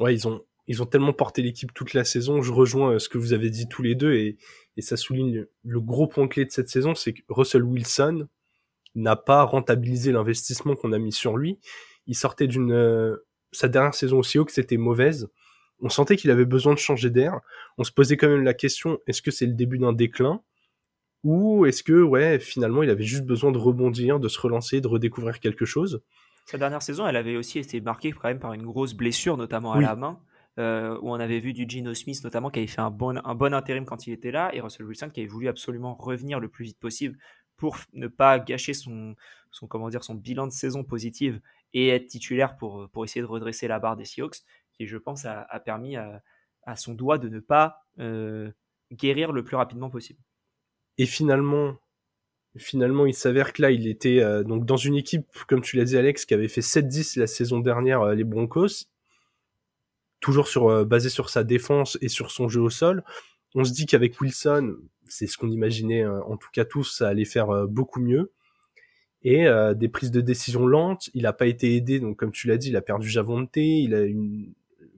Ouais, 0.00 0.14
ils 0.14 0.26
ont, 0.26 0.42
ils 0.66 0.82
ont 0.82 0.86
tellement 0.86 1.12
porté 1.12 1.42
l'équipe 1.42 1.72
toute 1.72 1.94
la 1.94 2.04
saison. 2.04 2.42
Je 2.42 2.52
rejoins 2.52 2.98
ce 2.98 3.08
que 3.08 3.18
vous 3.18 3.32
avez 3.32 3.50
dit 3.50 3.68
tous 3.68 3.82
les 3.82 3.94
deux 3.94 4.14
et, 4.14 4.36
et 4.76 4.82
ça 4.82 4.96
souligne 4.96 5.46
le 5.64 5.80
gros 5.80 6.06
point 6.06 6.28
clé 6.28 6.44
de 6.44 6.50
cette 6.50 6.68
saison, 6.68 6.94
c'est 6.94 7.12
que 7.12 7.22
Russell 7.28 7.62
Wilson 7.62 8.28
n'a 8.94 9.16
pas 9.16 9.42
rentabilisé 9.42 10.12
l'investissement 10.12 10.74
qu'on 10.74 10.92
a 10.92 10.98
mis 10.98 11.12
sur 11.12 11.36
lui. 11.36 11.58
Il 12.06 12.14
sortait 12.14 12.46
d'une, 12.46 13.16
sa 13.52 13.68
dernière 13.68 13.94
saison 13.94 14.18
aussi 14.18 14.38
haut 14.38 14.44
que 14.44 14.52
c'était 14.52 14.76
mauvaise 14.76 15.28
on 15.80 15.88
sentait 15.88 16.16
qu'il 16.16 16.30
avait 16.30 16.44
besoin 16.44 16.74
de 16.74 16.78
changer 16.78 17.10
d'air. 17.10 17.40
On 17.78 17.84
se 17.84 17.92
posait 17.92 18.16
quand 18.16 18.28
même 18.28 18.44
la 18.44 18.54
question 18.54 18.98
est-ce 19.06 19.22
que 19.22 19.30
c'est 19.30 19.46
le 19.46 19.52
début 19.52 19.78
d'un 19.78 19.92
déclin 19.92 20.40
ou 21.24 21.66
est-ce 21.66 21.82
que 21.82 22.02
ouais 22.02 22.38
finalement 22.38 22.82
il 22.82 22.90
avait 22.90 23.04
juste 23.04 23.24
besoin 23.24 23.50
de 23.50 23.58
rebondir, 23.58 24.20
de 24.20 24.28
se 24.28 24.40
relancer, 24.40 24.80
de 24.80 24.88
redécouvrir 24.88 25.40
quelque 25.40 25.64
chose? 25.64 26.02
Sa 26.44 26.58
dernière 26.58 26.82
saison, 26.82 27.06
elle 27.08 27.16
avait 27.16 27.36
aussi 27.36 27.58
été 27.58 27.80
marquée 27.80 28.12
quand 28.12 28.28
même 28.28 28.38
par 28.38 28.52
une 28.52 28.62
grosse 28.62 28.94
blessure, 28.94 29.36
notamment 29.36 29.72
à 29.72 29.80
la 29.80 29.96
main, 29.96 30.20
euh, 30.58 30.98
où 31.02 31.10
on 31.10 31.20
avait 31.20 31.40
vu 31.40 31.52
du 31.52 31.66
Gino 31.68 31.92
Smith 31.94 32.22
notamment 32.24 32.50
qui 32.50 32.60
avait 32.60 32.66
fait 32.66 32.80
un 32.80 32.90
bon, 32.90 33.20
un 33.22 33.34
bon 33.34 33.52
intérim 33.52 33.84
quand 33.84 34.06
il 34.06 34.12
était 34.12 34.30
là, 34.30 34.54
et 34.54 34.60
Russell 34.60 34.86
Wilson 34.86 35.10
qui 35.12 35.20
avait 35.20 35.28
voulu 35.28 35.48
absolument 35.48 35.94
revenir 35.94 36.40
le 36.40 36.48
plus 36.48 36.64
vite 36.64 36.78
possible 36.78 37.18
pour 37.56 37.76
ne 37.92 38.06
pas 38.06 38.38
gâcher 38.38 38.74
son, 38.74 39.16
son, 39.50 39.66
comment 39.66 39.88
dire, 39.88 40.04
son 40.04 40.14
bilan 40.14 40.46
de 40.46 40.52
saison 40.52 40.84
positive 40.84 41.40
et 41.72 41.88
être 41.88 42.06
titulaire 42.06 42.56
pour, 42.56 42.88
pour 42.90 43.04
essayer 43.04 43.22
de 43.22 43.26
redresser 43.26 43.68
la 43.68 43.78
barre 43.78 43.96
des 43.96 44.04
Seahawks 44.04 44.38
qui, 44.72 44.86
je 44.86 44.96
pense, 44.96 45.24
a, 45.24 45.60
permis 45.64 45.96
à, 45.96 46.22
son 46.76 46.94
doigt 46.94 47.18
de 47.18 47.28
ne 47.28 47.40
pas 47.40 47.86
euh, 47.98 48.50
guérir 48.92 49.32
le 49.32 49.44
plus 49.44 49.56
rapidement 49.56 49.88
possible. 49.88 50.20
Et 50.98 51.06
finalement, 51.06 51.76
finalement, 52.56 53.06
il 53.06 53.14
s'avère 53.14 53.52
que 53.52 53.62
là, 53.62 53.70
il 53.70 53.86
était 53.86 54.20
euh, 54.20 54.42
donc 54.42 54.66
dans 54.66 54.76
une 54.76 54.96
équipe, 54.96 55.26
comme 55.48 55.60
tu 55.60 55.76
l'as 55.76 55.84
dit, 55.84 55.96
Alex, 55.96 56.24
qui 56.24 56.34
avait 56.34 56.48
fait 56.48 56.60
7-10 56.60 57.18
la 57.18 57.26
saison 57.26 57.60
dernière, 57.60 58.04
les 58.14 58.24
Broncos, 58.24 58.86
toujours 60.26 60.48
sur, 60.48 60.84
basé 60.84 61.08
sur 61.08 61.30
sa 61.30 61.44
défense 61.44 61.96
et 62.00 62.08
sur 62.08 62.32
son 62.32 62.48
jeu 62.48 62.60
au 62.60 62.70
sol. 62.70 63.04
On 63.54 63.64
se 63.64 63.72
dit 63.72 63.86
qu'avec 63.86 64.20
Wilson, 64.20 64.76
c'est 65.06 65.28
ce 65.28 65.38
qu'on 65.38 65.50
imaginait, 65.50 66.04
en 66.04 66.36
tout 66.36 66.48
cas 66.52 66.64
tous, 66.64 66.96
ça 66.98 67.08
allait 67.08 67.24
faire 67.24 67.68
beaucoup 67.68 68.00
mieux 68.00 68.32
et 69.22 69.46
des 69.76 69.88
prises 69.88 70.10
de 70.10 70.20
décision 70.20 70.66
lentes. 70.66 71.10
Il 71.14 71.22
n'a 71.22 71.32
pas 71.32 71.46
été 71.46 71.74
aidé, 71.74 72.00
donc 72.00 72.16
comme 72.16 72.32
tu 72.32 72.48
l'as 72.48 72.58
dit, 72.58 72.68
il 72.68 72.76
a 72.76 72.82
perdu 72.82 73.08
Javonte, 73.08 73.56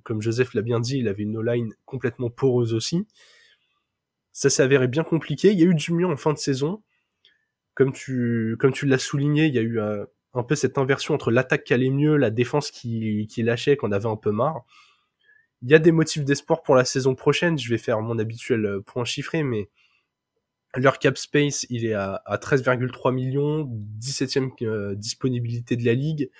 comme 0.02 0.22
Joseph 0.22 0.54
l'a 0.54 0.62
bien 0.62 0.80
dit, 0.80 0.98
il 0.98 1.08
avait 1.08 1.22
une 1.22 1.36
O-line 1.36 1.74
complètement 1.84 2.30
poreuse 2.30 2.72
aussi. 2.72 3.06
Ça 4.32 4.48
s'est 4.48 4.62
avéré 4.62 4.88
bien 4.88 5.04
compliqué. 5.04 5.52
Il 5.52 5.58
y 5.58 5.62
a 5.62 5.66
eu 5.66 5.74
du 5.74 5.92
mieux 5.92 6.06
en 6.06 6.16
fin 6.16 6.32
de 6.32 6.38
saison. 6.38 6.82
Comme 7.74 7.92
tu, 7.92 8.56
l'as 8.84 8.98
souligné, 8.98 9.46
il 9.46 9.54
y 9.54 9.58
a 9.58 9.62
eu 9.62 9.78
euh, 9.78 10.04
un 10.34 10.42
peu 10.42 10.54
cette 10.54 10.78
inversion 10.78 11.14
entre 11.14 11.30
l'attaque 11.30 11.64
qui 11.64 11.74
allait 11.74 11.90
mieux, 11.90 12.16
la 12.16 12.30
défense 12.30 12.70
qui, 12.70 13.26
qui 13.30 13.42
lâchait, 13.42 13.76
qu'on 13.76 13.92
avait 13.92 14.08
un 14.08 14.16
peu 14.16 14.30
marre. 14.30 14.64
Il 15.62 15.70
y 15.70 15.74
a 15.74 15.78
des 15.78 15.92
motifs 15.92 16.24
d'espoir 16.24 16.62
pour 16.62 16.74
la 16.74 16.84
saison 16.84 17.14
prochaine. 17.14 17.58
Je 17.58 17.68
vais 17.68 17.78
faire 17.78 18.00
mon 18.00 18.18
habituel 18.18 18.64
euh, 18.64 18.80
point 18.80 19.04
chiffré, 19.04 19.42
mais 19.42 19.68
leur 20.76 20.98
cap 20.98 21.16
space, 21.18 21.66
il 21.70 21.84
est 21.84 21.94
à, 21.94 22.22
13,3 22.28 23.12
millions, 23.12 23.64
17e 24.00 24.50
euh, 24.62 24.94
disponibilité 24.94 25.76
de 25.76 25.84
la 25.84 25.94
ligue 25.94 26.30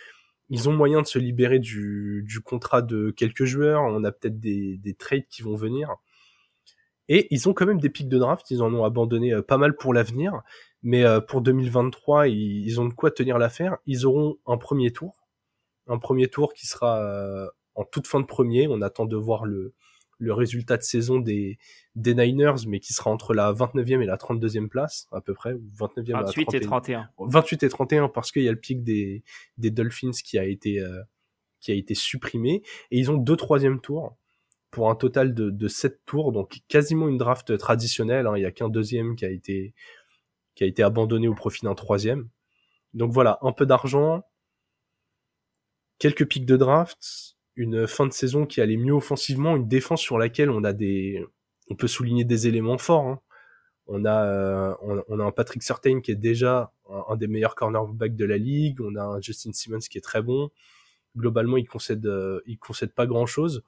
ils 0.51 0.69
ont 0.69 0.73
moyen 0.73 1.03
de 1.03 1.07
se 1.07 1.19
libérer 1.19 1.59
du, 1.59 2.25
du 2.27 2.41
contrat 2.41 2.83
de 2.83 3.11
quelques 3.11 3.45
joueurs. 3.45 3.83
On 3.83 4.03
a 4.05 4.13
peut-être 4.13 4.41
des, 4.41 4.79
des 4.79 4.95
trades 4.95 5.27
qui 5.29 5.43
vont 5.43 5.55
venir. 5.55 5.97
Et 7.09 7.27
ils 7.31 7.49
ont 7.49 7.55
quand 7.55 7.67
même 7.67 7.81
des 7.81 7.91
pics 7.91 8.09
de 8.09 8.19
draft. 8.19 8.51
Ils 8.51 8.63
en 8.63 8.73
ont 8.73 8.85
abandonné 8.85 9.33
euh, 9.33 9.43
pas 9.43 9.59
mal 9.59 9.77
pour 9.77 9.93
l'avenir. 9.93 10.41
Mais 10.83 11.05
pour 11.27 11.41
2023, 11.43 12.29
ils, 12.29 12.81
ont 12.81 12.87
de 12.87 12.95
quoi 12.95 13.11
tenir 13.11 13.37
l'affaire. 13.37 13.79
Ils 13.87 14.07
auront 14.07 14.39
un 14.47 14.57
premier 14.57 14.93
tour. 14.93 15.27
Un 15.89 15.99
premier 15.99 16.29
tour 16.29 16.55
qui 16.55 16.69
sera 16.69 17.51
en 17.79 17.85
toute 17.85 18.07
fin 18.07 18.21
de 18.21 18.27
premier. 18.27 18.69
On 18.69 18.83
attend 18.83 19.07
de 19.07 19.17
voir 19.17 19.45
le, 19.45 19.75
le 20.19 20.33
résultat 20.33 20.77
de 20.77 20.83
saison 20.83 21.19
des, 21.21 21.59
des 21.95 22.15
Niners, 22.15 22.67
mais 22.67 22.81
qui 22.81 22.93
sera 22.93 23.11
entre 23.11 23.35
la 23.35 23.53
29e 23.53 24.03
et 24.03 24.07
la 24.07 24.17
32e 24.17 24.69
place, 24.69 25.07
à 25.13 25.21
peu 25.21 25.33
près, 25.33 25.55
ou 25.55 25.65
29e 25.79 26.25
28 26.25 26.55
et 26.55 26.61
31. 26.61 27.09
28 27.19 27.63
et 27.63 27.69
31, 27.69 28.09
parce 28.09 28.33
qu'il 28.33 28.43
y 28.43 28.49
a 28.49 28.53
le 28.53 28.59
pic 28.59 28.83
des, 28.83 29.23
des 29.57 29.71
Dolphins 29.71 30.11
qui 30.11 30.39
a 30.39 30.45
été, 30.45 30.81
euh, 30.81 31.03
qui 31.61 31.71
a 31.71 31.75
été 31.75 31.95
supprimé, 31.95 32.63
et 32.91 32.99
ils 32.99 33.11
ont 33.11 33.17
deux 33.17 33.37
troisième 33.37 33.81
tours, 33.81 34.17
pour 34.71 34.91
un 34.91 34.95
total 34.95 35.35
de, 35.35 35.51
de 35.51 35.69
7 35.69 36.05
tours, 36.05 36.33
donc 36.33 36.59
quasiment 36.69 37.09
une 37.09 37.17
draft 37.17 37.57
traditionnelle, 37.57 38.27
hein. 38.27 38.35
il 38.37 38.43
y 38.43 38.47
a 38.47 38.51
qu'un 38.51 38.69
deuxième 38.69 39.17
qui 39.17 39.25
a 39.25 39.31
été, 39.31 39.73
qui 40.55 40.65
a 40.65 40.67
été 40.67 40.83
abandonné 40.83 41.27
au 41.27 41.35
profit 41.35 41.65
d'un 41.65 41.75
troisième. 41.75 42.29
Donc 42.93 43.13
voilà, 43.13 43.39
un 43.43 43.53
peu 43.53 43.65
d'argent, 43.65 44.23
quelques 45.99 46.27
pics 46.27 46.45
de 46.45 46.57
draft, 46.57 47.38
une 47.59 47.89
fin 47.89 48.07
de 48.07 48.13
saison 48.13 48.47
qui 48.47 48.61
allait 48.61 48.77
mieux 48.77 48.93
offensivement, 48.93 49.57
une 49.57 49.67
défense 49.67 50.01
sur 50.01 50.17
laquelle 50.17 50.49
on 50.49 50.63
a 50.63 50.73
des, 50.73 51.27
on 51.69 51.75
peut 51.75 51.89
souligner 51.89 52.25
des 52.25 52.47
éléments 52.47 52.79
forts. 52.79 53.07
Hein. 53.07 53.21
On 53.89 54.05
a, 54.05 54.25
euh, 54.25 54.75
on, 55.09 55.19
a 55.19 55.25
un 55.25 55.33
Patrick 55.33 55.63
Surtain 55.63 56.01
qui 56.01 56.13
est 56.13 56.17
déjà 56.17 56.73
un, 56.89 57.17
des 57.17 57.27
meilleurs 57.27 57.57
cornerbacks 57.57 58.15
de 58.15 58.25
la 58.25 58.39
ligue. 58.39 58.81
On 58.81 58.95
a 58.95 59.03
un 59.03 59.21
Justin 59.21 59.53
Simmons 59.53 59.81
qui 59.81 59.99
est 59.99 60.03
très 60.03 60.23
bon. 60.23 60.51
Globalement, 61.17 61.57
il 61.57 61.67
concède, 61.67 62.07
euh, 62.07 62.41
il 62.47 62.59
concède 62.59 62.93
pas 62.93 63.07
grand 63.07 63.27
chose. 63.27 63.65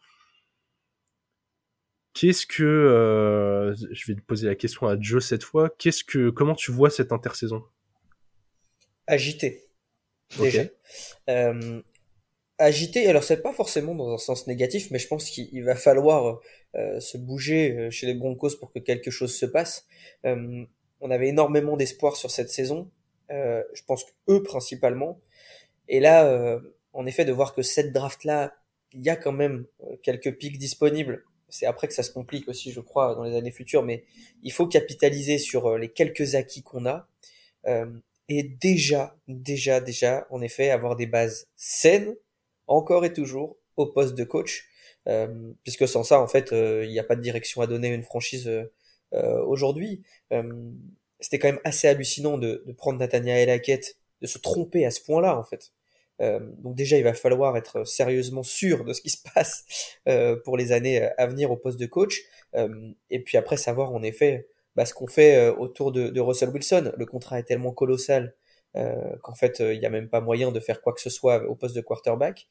Qu'est-ce 2.12 2.46
que, 2.46 2.62
euh, 2.62 3.74
je 3.74 4.12
vais 4.12 4.20
poser 4.20 4.46
la 4.46 4.54
question 4.54 4.86
à 4.86 5.00
Joe 5.00 5.24
cette 5.24 5.42
fois. 5.42 5.70
Qu'est-ce 5.78 6.04
que, 6.04 6.30
comment 6.30 6.54
tu 6.54 6.70
vois 6.70 6.90
cette 6.90 7.12
intersaison? 7.12 7.64
Agité. 9.06 9.64
Déjà 10.38 10.64
agité. 12.60 13.08
Alors 13.08 13.24
c'est 13.24 13.42
pas 13.42 13.52
forcément 13.52 13.94
dans 13.94 14.12
un 14.12 14.18
sens 14.18 14.46
négatif, 14.46 14.90
mais 14.90 14.98
je 14.98 15.08
pense 15.08 15.28
qu'il 15.30 15.64
va 15.64 15.74
falloir 15.74 16.40
euh, 16.76 17.00
se 17.00 17.18
bouger 17.18 17.72
euh, 17.72 17.90
chez 17.90 18.06
les 18.06 18.14
Broncos 18.14 18.56
pour 18.58 18.70
que 18.70 18.78
quelque 18.78 19.10
chose 19.10 19.34
se 19.34 19.46
passe. 19.46 19.86
Euh, 20.24 20.64
on 21.00 21.10
avait 21.10 21.28
énormément 21.28 21.76
d'espoir 21.76 22.16
sur 22.16 22.30
cette 22.30 22.50
saison. 22.50 22.90
je 23.30 23.82
pense 23.86 24.04
que 24.04 24.10
eux 24.28 24.42
principalement. 24.42 25.20
Et 25.88 25.98
là, 25.98 26.60
en 26.92 27.06
effet, 27.06 27.24
de 27.24 27.32
voir 27.32 27.54
que 27.54 27.62
cette 27.62 27.92
draft-là, 27.92 28.54
il 28.92 29.02
y 29.02 29.08
a 29.08 29.16
quand 29.16 29.32
même 29.32 29.64
quelques 30.02 30.36
pics 30.36 30.58
disponibles. 30.58 31.24
C'est 31.48 31.64
après 31.64 31.88
que 31.88 31.94
ça 31.94 32.02
se 32.02 32.12
complique 32.12 32.48
aussi, 32.48 32.70
je 32.70 32.80
crois, 32.80 33.14
dans 33.14 33.24
les 33.24 33.34
années 33.34 33.50
futures. 33.50 33.82
Mais 33.82 34.04
il 34.42 34.52
faut 34.52 34.66
capitaliser 34.66 35.38
sur 35.38 35.78
les 35.78 35.88
quelques 35.88 36.34
acquis 36.34 36.62
qu'on 36.62 36.84
a. 36.84 37.08
et 38.28 38.42
déjà, 38.42 39.16
déjà, 39.26 39.80
déjà, 39.80 40.26
en 40.30 40.42
effet, 40.42 40.68
avoir 40.68 40.96
des 40.96 41.06
bases 41.06 41.48
saines 41.56 42.14
encore 42.70 43.04
et 43.04 43.12
toujours 43.12 43.56
au 43.76 43.86
poste 43.86 44.14
de 44.14 44.24
coach, 44.24 44.68
euh, 45.08 45.52
puisque 45.64 45.88
sans 45.88 46.04
ça, 46.04 46.20
en 46.20 46.28
fait, 46.28 46.52
euh, 46.52 46.84
il 46.84 46.90
n'y 46.90 46.98
a 46.98 47.04
pas 47.04 47.16
de 47.16 47.22
direction 47.22 47.60
à 47.60 47.66
donner 47.66 47.90
à 47.90 47.94
une 47.94 48.02
franchise 48.02 48.48
euh, 49.12 49.44
aujourd'hui. 49.44 50.02
C'était 51.22 51.38
quand 51.38 51.48
même 51.48 51.60
assez 51.64 51.88
hallucinant 51.88 52.38
de, 52.38 52.62
de 52.66 52.72
prendre 52.72 52.98
Nathaniel 52.98 53.50
Hackett, 53.50 53.96
de 54.22 54.26
se 54.26 54.38
tromper 54.38 54.86
à 54.86 54.90
ce 54.90 55.02
point-là, 55.02 55.36
en 55.36 55.42
fait. 55.42 55.72
donc 56.20 56.74
déjà, 56.76 56.96
il 56.96 57.04
va 57.04 57.14
falloir 57.14 57.56
être 57.56 57.84
sérieusement 57.84 58.42
sûr 58.42 58.84
de 58.84 58.92
ce 58.92 59.00
qui 59.02 59.10
se 59.10 59.18
passe 59.34 59.64
pour 60.44 60.56
les 60.56 60.72
années 60.72 61.02
à 61.18 61.26
venir 61.26 61.50
au 61.50 61.56
poste 61.56 61.78
de 61.78 61.86
coach. 61.86 62.22
et 63.10 63.20
puis 63.22 63.36
après, 63.36 63.56
savoir 63.56 63.92
en 63.92 64.02
effet 64.02 64.48
bah, 64.76 64.86
ce 64.86 64.94
qu'on 64.94 65.08
fait 65.08 65.48
autour 65.48 65.92
de, 65.92 66.20
Russell 66.20 66.50
Wilson. 66.50 66.92
Le 66.96 67.06
contrat 67.06 67.38
est 67.38 67.44
tellement 67.44 67.72
colossal 67.72 68.34
qu'en 68.74 69.34
fait 69.34 69.60
euh, 69.60 69.74
il 69.74 69.80
n'y 69.80 69.86
a 69.86 69.90
même 69.90 70.08
pas 70.08 70.20
moyen 70.20 70.52
de 70.52 70.60
faire 70.60 70.80
quoi 70.80 70.92
que 70.92 71.00
ce 71.00 71.10
soit 71.10 71.44
au 71.48 71.54
poste 71.54 71.74
de 71.74 71.80
quarterback. 71.80 72.48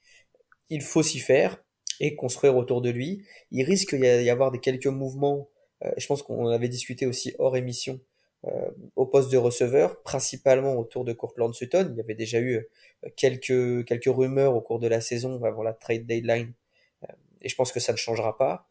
Il 0.69 0.81
faut 0.81 1.03
s'y 1.03 1.19
faire 1.19 1.63
et 1.99 2.15
construire 2.15 2.55
autour 2.55 2.81
de 2.81 2.89
lui. 2.89 3.23
Il 3.51 3.63
risque 3.63 3.95
d'y 3.95 4.29
avoir 4.29 4.51
des 4.51 4.59
quelques 4.59 4.87
mouvements, 4.87 5.49
euh, 5.83 5.91
je 5.97 6.05
pense 6.07 6.23
qu'on 6.23 6.47
avait 6.47 6.69
discuté 6.69 7.05
aussi 7.05 7.33
hors 7.39 7.57
émission, 7.57 7.99
au 8.95 9.05
poste 9.05 9.29
de 9.33 9.37
receveur, 9.37 10.01
principalement 10.01 10.77
autour 10.79 11.03
de 11.03 11.11
Courtland 11.11 11.53
Sutton. 11.53 11.89
Il 11.91 11.97
y 11.97 11.99
avait 11.99 12.15
déjà 12.15 12.39
eu 12.39 12.65
quelques, 13.17 13.83
quelques 13.85 14.05
rumeurs 14.05 14.55
au 14.55 14.61
cours 14.61 14.79
de 14.79 14.87
la 14.87 15.01
saison 15.01 15.43
avant 15.43 15.61
la 15.61 15.73
trade 15.73 16.05
deadline, 16.05 16.53
et 17.41 17.49
je 17.49 17.55
pense 17.55 17.73
que 17.73 17.81
ça 17.81 17.91
ne 17.91 17.97
changera 17.97 18.37
pas. 18.37 18.65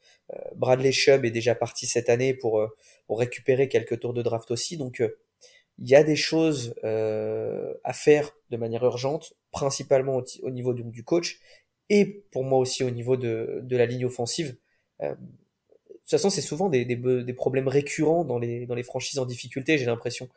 Bradley 0.55 0.91
Chubb 0.91 1.27
est 1.27 1.31
déjà 1.31 1.55
parti 1.55 1.87
cette 1.87 2.09
année 2.09 2.33
pour, 2.33 2.67
pour 3.07 3.19
récupérer 3.19 3.69
quelques 3.69 4.01
tours 4.01 4.15
de 4.15 4.23
draft 4.23 4.51
aussi, 4.51 4.79
donc 4.79 5.03
il 5.79 5.89
y 5.89 5.95
a 5.95 6.03
des 6.03 6.17
choses 6.17 6.75
euh, 6.85 7.75
à 7.85 7.93
faire 7.93 8.33
de 8.51 8.57
manière 8.57 8.85
urgente, 8.85 9.35
principalement 9.53 10.23
au, 10.43 10.51
niveau 10.51 10.75
du, 10.75 10.83
du, 10.83 11.05
coach 11.05 11.39
et 11.89 12.25
pour 12.31 12.45
moi 12.45 12.59
aussi 12.59 12.85
au 12.85 12.91
niveau 12.91 13.17
de, 13.17 13.61
de 13.63 13.77
la 13.77 13.87
ligne 13.87 14.05
offensive. 14.05 14.57
Euh, 15.03 15.15
de 15.15 16.11
toute 16.11 16.11
façon, 16.11 16.31
c'est 16.31 16.41
souvent 16.41 16.69
des, 16.71 16.85
des, 16.85 16.97
des, 16.97 17.33
problèmes 17.35 17.69
récurrents 17.69 18.25
dans 18.25 18.39
les, 18.39 18.67
dans 18.67 18.75
les 18.75 18.83
franchises 18.83 19.19
en 19.19 19.27
difficulté, 19.27 19.77
j'ai 19.77 19.85
l'impression, 19.85 20.29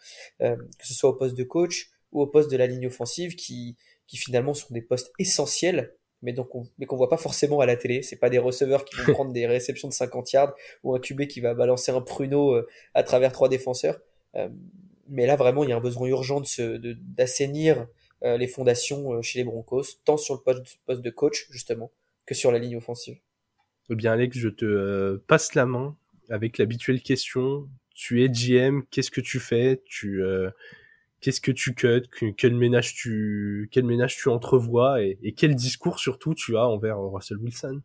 euh, 0.41 0.57
que 0.57 0.85
ce 0.85 0.93
soit 0.93 1.09
au 1.09 1.13
poste 1.13 1.35
de 1.35 1.43
coach 1.43 1.89
ou 2.11 2.21
au 2.21 2.27
poste 2.27 2.51
de 2.51 2.57
la 2.57 2.67
ligne 2.67 2.87
offensive, 2.87 3.35
qui, 3.35 3.77
qui 4.05 4.17
finalement 4.17 4.53
sont 4.53 4.73
des 4.73 4.81
postes 4.81 5.13
essentiels, 5.17 5.93
mais 6.21 6.33
donc 6.33 6.53
on, 6.55 6.67
mais 6.77 6.85
qu'on 6.85 6.97
voit 6.97 7.09
pas 7.09 7.17
forcément 7.17 7.61
à 7.61 7.65
la 7.65 7.77
télé. 7.77 8.03
C'est 8.03 8.17
pas 8.17 8.29
des 8.29 8.37
receveurs 8.37 8.83
qui 8.83 8.97
vont 8.97 9.13
prendre 9.13 9.31
des 9.31 9.47
réceptions 9.47 9.87
de 9.87 9.93
50 9.93 10.33
yards 10.33 10.53
ou 10.83 10.93
un 10.93 10.99
QB 10.99 11.27
qui 11.27 11.39
va 11.39 11.53
balancer 11.53 11.91
un 11.91 12.01
pruneau 12.01 12.53
euh, 12.53 12.67
à 12.93 13.03
travers 13.03 13.31
trois 13.31 13.47
défenseurs. 13.47 14.01
Euh, 14.35 14.49
mais 15.11 15.25
là, 15.25 15.35
vraiment, 15.35 15.63
il 15.63 15.69
y 15.69 15.73
a 15.73 15.77
un 15.77 15.81
besoin 15.81 16.07
urgent 16.07 16.39
de 16.39 16.97
d'assainir 17.01 17.85
euh, 18.23 18.37
les 18.37 18.47
fondations 18.47 19.13
euh, 19.13 19.21
chez 19.21 19.39
les 19.39 19.45
Broncos, 19.45 19.83
tant 20.05 20.17
sur 20.17 20.35
le 20.35 20.41
poste, 20.41 20.79
poste 20.85 21.01
de 21.01 21.09
coach, 21.09 21.47
justement, 21.51 21.91
que 22.25 22.33
sur 22.33 22.51
la 22.51 22.59
ligne 22.59 22.77
offensive. 22.77 23.17
Eh 23.89 23.95
bien, 23.95 24.13
Alex, 24.13 24.37
je 24.37 24.47
te 24.47 24.65
euh, 24.65 25.23
passe 25.27 25.53
la 25.53 25.65
main 25.65 25.97
avec 26.29 26.57
l'habituelle 26.57 27.01
question. 27.01 27.67
Tu 27.93 28.23
es 28.23 28.29
GM, 28.29 28.83
qu'est-ce 28.89 29.11
que 29.11 29.21
tu 29.21 29.39
fais? 29.39 29.81
Tu 29.85 30.23
qu'est-ce 31.19 31.41
que 31.41 31.51
tu 31.51 31.75
cut 31.75 32.03
Quel 32.37 32.55
ménage 32.55 32.95
tu 32.95 33.67
quel 33.71 33.83
ménage 33.83 34.15
tu 34.15 34.29
entrevois? 34.29 35.03
Et, 35.03 35.19
et, 35.21 35.33
quel 35.33 35.55
discours 35.55 35.99
surtout 35.99 36.33
tu 36.33 36.57
as 36.57 36.65
envers 36.65 36.99
Russell 36.99 37.37
Wilson? 37.37 37.81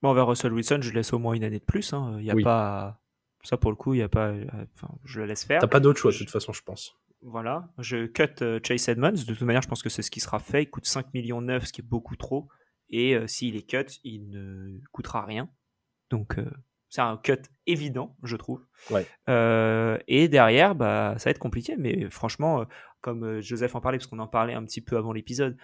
Bon, 0.00 0.10
Envers 0.10 0.28
Russell 0.28 0.52
Wilson, 0.52 0.78
je 0.80 0.92
laisse 0.92 1.12
au 1.12 1.18
moins 1.18 1.34
une 1.34 1.42
année 1.42 1.58
de 1.58 1.64
plus. 1.64 1.92
Hein. 1.92 2.16
Il 2.20 2.24
n'y 2.24 2.30
a 2.30 2.36
pas 2.42 3.00
ça, 3.44 3.56
pour 3.56 3.70
le 3.70 3.76
coup, 3.76 3.94
il 3.94 3.98
y 3.98 4.02
a 4.02 4.08
pas. 4.08 4.28
Euh, 4.28 4.46
enfin, 4.74 4.92
je 5.04 5.20
le 5.20 5.26
laisse 5.26 5.44
faire. 5.44 5.60
T'as 5.60 5.66
pas 5.66 5.80
d'autre 5.80 5.98
choix, 5.98 6.12
de 6.12 6.16
toute 6.16 6.30
façon, 6.30 6.52
je 6.52 6.62
pense. 6.62 6.96
Voilà. 7.22 7.68
Je 7.78 8.06
cut 8.06 8.42
euh, 8.42 8.60
Chase 8.62 8.88
Edmonds. 8.88 9.12
De 9.12 9.24
toute 9.24 9.40
manière, 9.42 9.62
je 9.62 9.68
pense 9.68 9.82
que 9.82 9.88
c'est 9.88 10.02
ce 10.02 10.10
qui 10.10 10.20
sera 10.20 10.38
fait. 10.38 10.64
Il 10.64 10.70
coûte 10.70 10.86
5 10.86 11.12
millions 11.14 11.40
9, 11.40 11.66
ce 11.66 11.72
qui 11.72 11.80
est 11.80 11.88
beaucoup 11.88 12.16
trop. 12.16 12.48
Et 12.90 13.14
euh, 13.14 13.26
s'il 13.26 13.56
est 13.56 13.68
cut, 13.68 13.86
il 14.04 14.30
ne 14.30 14.78
coûtera 14.92 15.24
rien. 15.24 15.48
Donc, 16.10 16.36
c'est 16.88 17.02
un 17.02 17.18
cut 17.18 17.42
évident, 17.66 18.16
je 18.22 18.36
trouve. 18.36 18.64
Ouais. 18.90 19.06
et 20.08 20.28
derrière, 20.28 20.74
bah, 20.74 21.14
ça 21.18 21.24
va 21.24 21.30
être 21.32 21.38
compliqué. 21.38 21.76
Mais 21.76 22.08
franchement, 22.08 22.64
comme 23.02 23.40
Joseph 23.42 23.74
en 23.74 23.82
parlait, 23.82 23.98
parce 23.98 24.06
qu'on 24.06 24.20
en 24.20 24.26
parlait 24.26 24.54
un 24.54 24.64
petit 24.64 24.80
peu 24.80 24.96
avant 24.96 25.12
l'épisode, 25.12 25.56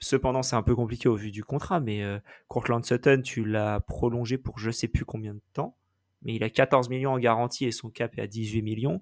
Cependant, 0.00 0.42
c'est 0.42 0.56
un 0.56 0.62
peu 0.62 0.76
compliqué 0.76 1.08
au 1.08 1.14
vu 1.14 1.30
du 1.30 1.44
contrat, 1.44 1.80
mais 1.80 2.04
Courtland 2.48 2.84
Sutton, 2.84 3.22
tu 3.24 3.44
l'as 3.44 3.80
prolongé 3.80 4.36
pour 4.36 4.58
je 4.58 4.70
sais 4.70 4.88
plus 4.88 5.04
combien 5.04 5.34
de 5.34 5.40
temps 5.54 5.78
mais 6.24 6.34
il 6.34 6.44
a 6.44 6.50
14 6.50 6.88
millions 6.88 7.12
en 7.12 7.18
garantie 7.18 7.66
et 7.66 7.72
son 7.72 7.90
cap 7.90 8.16
est 8.18 8.22
à 8.22 8.26
18 8.26 8.62
millions. 8.62 9.00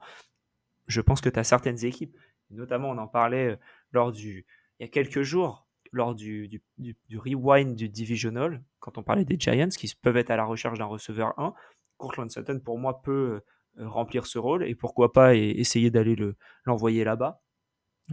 Je 0.87 1.01
pense 1.01 1.21
que 1.21 1.29
tu 1.29 1.39
as 1.39 1.45
certaines 1.45 1.85
équipes, 1.85 2.17
notamment 2.51 2.91
on 2.91 2.99
en 2.99 3.09
parlait 3.09 3.53
euh, 3.53 3.57
lors 3.93 4.13
du, 4.13 4.47
il 4.79 4.83
y 4.83 4.87
a 4.87 4.89
quelques 4.89 5.23
jours, 5.23 5.67
lors 5.93 6.15
du, 6.15 6.49
du, 6.79 7.19
rewind 7.19 7.77
du 7.77 7.89
divisional, 7.89 8.63
quand 8.81 8.99
on 8.99 9.03
parlait 9.03 9.25
des 9.25 9.39
Giants 9.39 9.69
qui 9.69 9.93
peuvent 10.01 10.17
être 10.17 10.31
à 10.31 10.37
la 10.37 10.45
recherche 10.45 10.79
d'un 10.79 10.87
receveur 10.87 11.39
1. 11.39 11.55
Courtland 11.99 12.31
Sutton, 12.31 12.61
pour 12.65 12.79
moi, 12.79 13.03
peut 13.03 13.43
euh, 13.79 13.89
remplir 13.89 14.27
ce 14.27 14.39
rôle 14.39 14.65
et 14.65 14.75
pourquoi 14.75 15.13
pas 15.13 15.35
essayer 15.35 15.91
d'aller 15.91 16.17
l'envoyer 16.65 17.05
là-bas. 17.05 17.43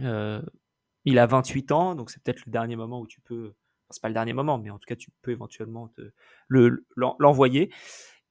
Euh, 0.00 0.42
il 1.04 1.18
a 1.18 1.26
28 1.26 1.72
ans, 1.72 1.94
donc 1.94 2.10
c'est 2.10 2.22
peut-être 2.22 2.44
le 2.46 2.52
dernier 2.52 2.76
moment 2.76 3.00
où 3.00 3.06
tu 3.06 3.20
peux. 3.20 3.54
c'est 3.90 4.02
pas 4.02 4.08
le 4.08 4.14
dernier 4.14 4.32
moment, 4.32 4.58
mais 4.58 4.70
en 4.70 4.78
tout 4.78 4.86
cas, 4.86 4.96
tu 4.96 5.10
peux 5.22 5.32
éventuellement 5.32 5.90
l'envoyer. 6.48 7.72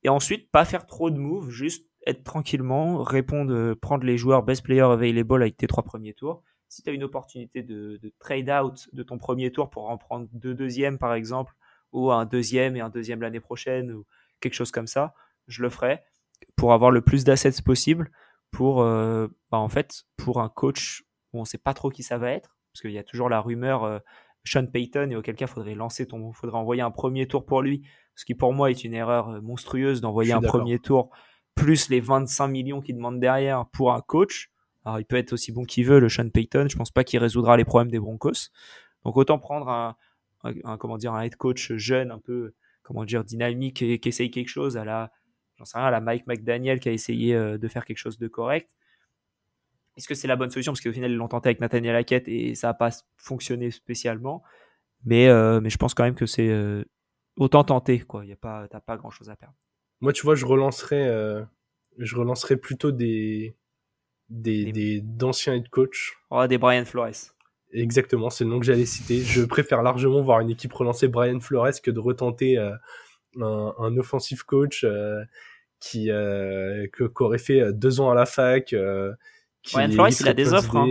Et 0.03 0.09
ensuite, 0.09 0.49
pas 0.51 0.65
faire 0.65 0.85
trop 0.85 1.09
de 1.09 1.17
moves, 1.17 1.49
juste 1.49 1.85
être 2.05 2.23
tranquillement, 2.23 3.03
répondre, 3.03 3.53
euh, 3.53 3.75
prendre 3.75 4.05
les 4.05 4.17
joueurs 4.17 4.43
best 4.43 4.63
player 4.63 4.81
available 4.81 5.41
avec 5.41 5.57
tes 5.57 5.67
trois 5.67 5.83
premiers 5.83 6.13
tours. 6.13 6.43
Si 6.69 6.83
tu 6.83 6.89
as 6.89 6.93
une 6.93 7.03
opportunité 7.03 7.63
de, 7.63 7.99
trade 8.19 8.49
out 8.49 8.87
de 8.93 9.03
ton 9.03 9.17
premier 9.17 9.51
tour 9.51 9.69
pour 9.69 9.89
en 9.89 9.97
prendre 9.97 10.27
deux 10.33 10.53
deuxièmes 10.53 10.97
par 10.97 11.13
exemple, 11.13 11.53
ou 11.91 12.11
un 12.11 12.25
deuxième 12.25 12.75
et 12.75 12.81
un 12.81 12.89
deuxième 12.89 13.21
l'année 13.21 13.39
prochaine, 13.39 13.91
ou 13.91 14.05
quelque 14.39 14.53
chose 14.53 14.71
comme 14.71 14.87
ça, 14.87 15.13
je 15.47 15.61
le 15.63 15.69
ferai 15.69 16.03
pour 16.55 16.73
avoir 16.73 16.91
le 16.91 17.01
plus 17.01 17.23
d'assets 17.23 17.61
possible 17.63 18.11
pour, 18.51 18.81
euh, 18.81 19.27
bah, 19.51 19.57
en 19.57 19.69
fait, 19.69 20.03
pour 20.15 20.41
un 20.41 20.49
coach 20.49 21.03
où 21.33 21.39
on 21.41 21.45
sait 21.45 21.57
pas 21.57 21.73
trop 21.73 21.89
qui 21.89 22.03
ça 22.03 22.17
va 22.17 22.31
être, 22.31 22.55
parce 22.71 22.81
qu'il 22.81 22.91
y 22.91 22.97
a 22.97 23.03
toujours 23.03 23.29
la 23.29 23.41
rumeur 23.41 23.83
euh, 23.83 23.99
Sean 24.43 24.65
Payton, 24.65 25.09
et 25.11 25.15
auquel 25.15 25.35
cas 25.35 25.47
faudrait 25.47 25.75
lancer 25.75 26.07
ton, 26.07 26.31
faudrait 26.33 26.57
envoyer 26.57 26.81
un 26.81 26.91
premier 26.91 27.27
tour 27.27 27.45
pour 27.45 27.61
lui 27.61 27.83
ce 28.19 28.25
qui 28.25 28.35
pour 28.35 28.51
moi 28.51 28.69
est 28.69 28.83
une 28.83 28.93
erreur 28.93 29.29
euh, 29.29 29.39
monstrueuse 29.39 30.01
d'envoyer 30.01 30.33
un 30.33 30.41
premier 30.41 30.77
tour 30.77 31.09
plus 31.55 31.87
les 31.87 32.01
25 32.01 32.49
millions 32.49 32.81
qu'il 32.81 32.97
demande 32.97 33.21
derrière 33.21 33.65
pour 33.67 33.93
un 33.93 34.01
coach. 34.01 34.51
Alors 34.83 34.99
il 34.99 35.05
peut 35.05 35.15
être 35.15 35.31
aussi 35.31 35.53
bon 35.53 35.63
qu'il 35.63 35.85
veut, 35.85 36.01
le 36.01 36.09
Sean 36.09 36.29
Payton, 36.29 36.67
je 36.69 36.75
pense 36.75 36.91
pas 36.91 37.05
qu'il 37.05 37.19
résoudra 37.19 37.55
les 37.55 37.63
problèmes 37.63 37.89
des 37.89 37.99
Broncos. 37.99 38.49
Donc 39.05 39.15
autant 39.15 39.39
prendre 39.39 39.69
un, 39.69 40.77
comment 40.77 40.97
dire 40.97 41.13
un 41.13 41.21
head 41.21 41.37
coach 41.37 41.71
jeune, 41.73 42.11
un 42.11 42.19
peu 42.19 42.53
comment 42.83 43.05
dire 43.05 43.23
dynamique 43.23 43.81
et 43.81 43.99
qui 43.99 44.09
essaye 44.09 44.31
quelque 44.31 44.49
chose 44.49 44.75
à 44.75 44.83
la 44.83 45.13
j'en 45.55 45.63
sais 45.63 45.77
rien 45.77 45.87
à 45.87 45.91
la 45.91 46.01
Mike 46.01 46.27
McDaniel 46.27 46.81
qui 46.81 46.89
a 46.89 46.91
essayé 46.91 47.33
euh, 47.33 47.57
de 47.57 47.67
faire 47.69 47.85
quelque 47.85 47.99
chose 47.99 48.17
de 48.17 48.27
correct. 48.27 48.75
Est-ce 49.99 50.07
que 50.07 50.15
c'est 50.15 50.29
la 50.29 50.37
bonne 50.37 50.49
solution? 50.49 50.71
Parce 50.71 50.79
qu'au 50.79 50.93
final 50.93 51.11
ils 51.11 51.17
l'ont 51.17 51.27
tenté 51.27 51.49
avec 51.49 51.59
Nathaniel 51.59 51.93
Hackett 51.93 52.25
et 52.29 52.55
ça 52.55 52.67
n'a 52.67 52.73
pas 52.73 52.89
fonctionné 53.17 53.69
spécialement. 53.69 54.43
Mais, 55.03 55.27
euh, 55.27 55.59
mais 55.59 55.69
je 55.69 55.77
pense 55.77 55.93
quand 55.93 56.05
même 56.05 56.15
que 56.15 56.25
c'est 56.25 56.49
autant 57.35 57.65
tenter 57.65 58.05
y 58.23 58.31
a 58.31 58.35
pas, 58.37 58.67
pas 58.67 58.95
grand 58.95 59.09
chose 59.09 59.29
à 59.29 59.35
perdre. 59.35 59.55
Moi, 59.99 60.13
tu 60.13 60.23
vois, 60.23 60.35
je 60.35 60.45
relancerais, 60.45 61.05
euh, 61.05 61.43
je 61.97 62.15
relancerais 62.15 62.55
plutôt 62.55 62.91
des 62.91 63.57
des, 64.29 64.71
des 64.71 65.01
d'anciens 65.01 65.55
head 65.55 65.67
coach. 65.69 66.17
Oh, 66.29 66.47
des 66.47 66.57
Brian 66.57 66.85
Flores. 66.85 67.33
Exactement, 67.73 68.29
c'est 68.29 68.45
le 68.45 68.51
nom 68.51 68.59
que 68.59 68.65
j'allais 68.65 68.85
citer. 68.85 69.19
Je 69.19 69.43
préfère 69.43 69.83
largement 69.83 70.21
voir 70.21 70.39
une 70.39 70.49
équipe 70.49 70.71
relancer 70.71 71.09
Brian 71.09 71.41
Flores 71.41 71.81
que 71.83 71.91
de 71.91 71.99
retenter 71.99 72.57
euh, 72.57 72.71
un, 73.39 73.73
un 73.77 73.97
offensive 73.97 74.45
coach 74.45 74.85
euh, 74.85 75.23
qui 75.81 76.09
euh, 76.09 76.87
qu'aurait 77.13 77.37
fait 77.37 77.73
deux 77.73 77.99
ans 77.99 78.09
à 78.09 78.15
la 78.15 78.25
fac. 78.25 78.73
Brian 79.73 79.91
Flores, 79.91 80.09
il 80.19 80.27
a 80.27 80.33
des 80.33 80.53
offres. 80.53 80.75
Hein. 80.75 80.87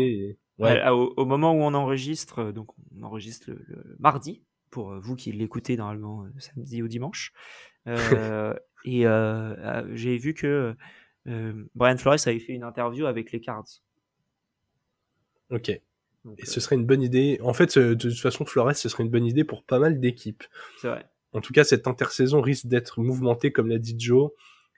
Ouais. 0.58 0.88
Au, 0.88 1.24
moment 1.24 1.52
où 1.52 1.60
on 1.62 1.74
enregistre, 1.74 2.52
donc 2.52 2.70
on 2.96 3.02
enregistre 3.02 3.50
le, 3.50 3.96
mardi 3.98 4.42
pour 4.70 4.98
vous 4.98 5.14
qui 5.14 5.32
l'écoutez 5.32 5.76
normalement 5.76 6.26
samedi 6.38 6.82
ou 6.82 6.88
dimanche. 6.88 7.32
et 7.86 9.04
j'ai 9.04 10.18
vu 10.18 10.34
que 10.34 10.74
Brian 11.74 11.96
Flores 11.96 12.26
avait 12.26 12.40
fait 12.40 12.52
une 12.52 12.64
interview 12.64 13.06
avec 13.06 13.32
les 13.32 13.40
Cards. 13.40 13.80
Ok 15.50 15.80
et 16.36 16.46
ce 16.46 16.60
serait 16.60 16.76
une 16.76 16.84
bonne 16.84 17.02
idée. 17.02 17.38
En 17.42 17.52
fait, 17.52 17.78
de 17.78 17.94
toute 17.94 18.18
façon, 18.18 18.44
Flores, 18.44 18.74
ce 18.74 18.88
serait 18.88 19.04
une 19.04 19.10
bonne 19.10 19.24
idée 19.24 19.44
pour 19.44 19.64
pas 19.64 19.78
mal 19.78 20.00
d'équipes. 20.00 20.44
C'est 20.80 20.88
vrai. 20.88 21.06
En 21.32 21.40
tout 21.40 21.52
cas, 21.52 21.64
cette 21.64 21.86
intersaison 21.86 22.40
risque 22.40 22.66
d'être 22.66 23.00
mouvementée, 23.00 23.52
comme 23.52 23.68
l'a 23.68 23.78
dit 23.78 23.94
Joe. 23.98 24.30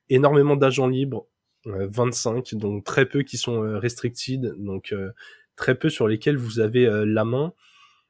Énormément 0.08 0.56
d'agents 0.56 0.88
libres, 0.88 1.26
25, 1.66 2.52
euh, 2.52 2.56
donc 2.56 2.84
très 2.84 3.06
peu 3.06 3.22
qui 3.22 3.36
sont 3.36 3.62
euh, 3.62 3.78
restricted, 3.78 4.54
donc 4.58 4.92
euh, 4.92 5.12
très 5.56 5.74
peu 5.74 5.90
sur 5.90 6.08
lesquels 6.08 6.36
vous 6.36 6.60
avez 6.60 6.88
la 7.06 7.24
main. 7.24 7.52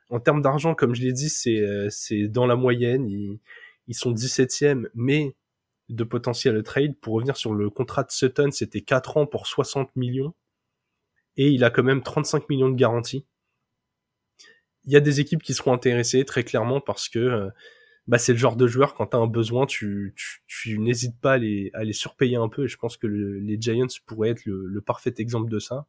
En 0.08 0.20
termes 0.20 0.42
d'argent, 0.42 0.74
comme 0.74 0.94
je 0.94 1.02
l'ai 1.02 1.12
dit, 1.12 1.28
c'est 1.28 1.64
c'est 1.90 2.28
dans 2.28 2.46
la 2.46 2.56
moyenne. 2.56 3.08
Ils, 3.08 3.40
ils 3.88 3.94
sont 3.94 4.12
17e, 4.12 4.88
mais 4.94 5.34
de 5.88 6.04
potentiel 6.04 6.62
trade. 6.62 6.96
Pour 7.00 7.14
revenir 7.14 7.36
sur 7.36 7.54
le 7.54 7.70
contrat 7.70 8.04
de 8.04 8.10
Sutton, 8.12 8.50
c'était 8.52 8.82
4 8.82 9.16
ans 9.16 9.26
pour 9.26 9.46
60 9.46 9.94
millions 9.96 10.34
et 11.36 11.48
il 11.48 11.64
a 11.64 11.70
quand 11.70 11.82
même 11.82 12.02
35 12.02 12.48
millions 12.48 12.68
de 12.68 12.76
garanties. 12.76 13.24
Il 14.84 14.92
y 14.92 14.96
a 14.96 15.00
des 15.00 15.20
équipes 15.20 15.42
qui 15.42 15.54
seront 15.54 15.72
intéressées 15.72 16.24
très 16.24 16.44
clairement 16.44 16.80
parce 16.80 17.08
que 17.08 17.50
bah, 18.10 18.18
c'est 18.18 18.32
le 18.32 18.38
genre 18.38 18.56
de 18.56 18.66
joueur 18.66 18.94
quand 18.94 19.06
tu 19.06 19.16
as 19.16 19.20
un 19.20 19.28
besoin, 19.28 19.66
tu, 19.66 20.14
tu, 20.46 20.78
n'hésites 20.78 21.18
pas 21.20 21.34
à 21.34 21.38
les, 21.38 21.70
à 21.74 21.84
les 21.84 21.92
surpayer 21.92 22.36
un 22.36 22.48
peu 22.48 22.64
et 22.64 22.68
je 22.68 22.76
pense 22.76 22.96
que 22.96 23.06
les 23.06 23.56
Giants 23.60 23.86
pourraient 24.04 24.30
être 24.30 24.44
le, 24.44 24.80
parfait 24.80 25.14
exemple 25.18 25.48
de 25.48 25.60
ça. 25.60 25.86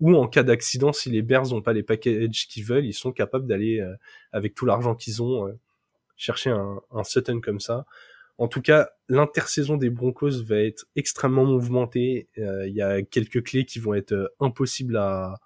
Ou 0.00 0.14
en 0.16 0.26
cas 0.28 0.42
d'accident, 0.42 0.92
si 0.92 1.08
les 1.08 1.22
Bears 1.22 1.48
n'ont 1.50 1.62
pas 1.62 1.72
les 1.72 1.82
packages 1.82 2.48
qu'ils 2.48 2.64
veulent, 2.64 2.84
ils 2.84 2.92
sont 2.92 3.12
capables 3.12 3.46
d'aller 3.46 3.80
euh, 3.80 3.94
avec 4.32 4.54
tout 4.54 4.66
l'argent 4.66 4.94
qu'ils 4.94 5.22
ont 5.22 5.46
euh, 5.46 5.52
chercher 6.16 6.50
un, 6.50 6.80
un 6.90 7.04
Sutton 7.04 7.40
comme 7.40 7.60
ça. 7.60 7.86
En 8.38 8.48
tout 8.48 8.60
cas, 8.60 8.90
l'intersaison 9.08 9.76
des 9.76 9.88
Broncos 9.88 10.42
va 10.42 10.58
être 10.58 10.86
extrêmement 10.94 11.44
mouvementée. 11.44 12.28
Euh, 12.38 12.66
il 12.68 12.74
y 12.74 12.82
a 12.82 13.02
quelques 13.02 13.42
clés 13.42 13.64
qui 13.64 13.78
vont 13.78 13.94
être 13.94 14.12
euh, 14.12 14.28
impossibles 14.40 14.96
à 14.96 15.36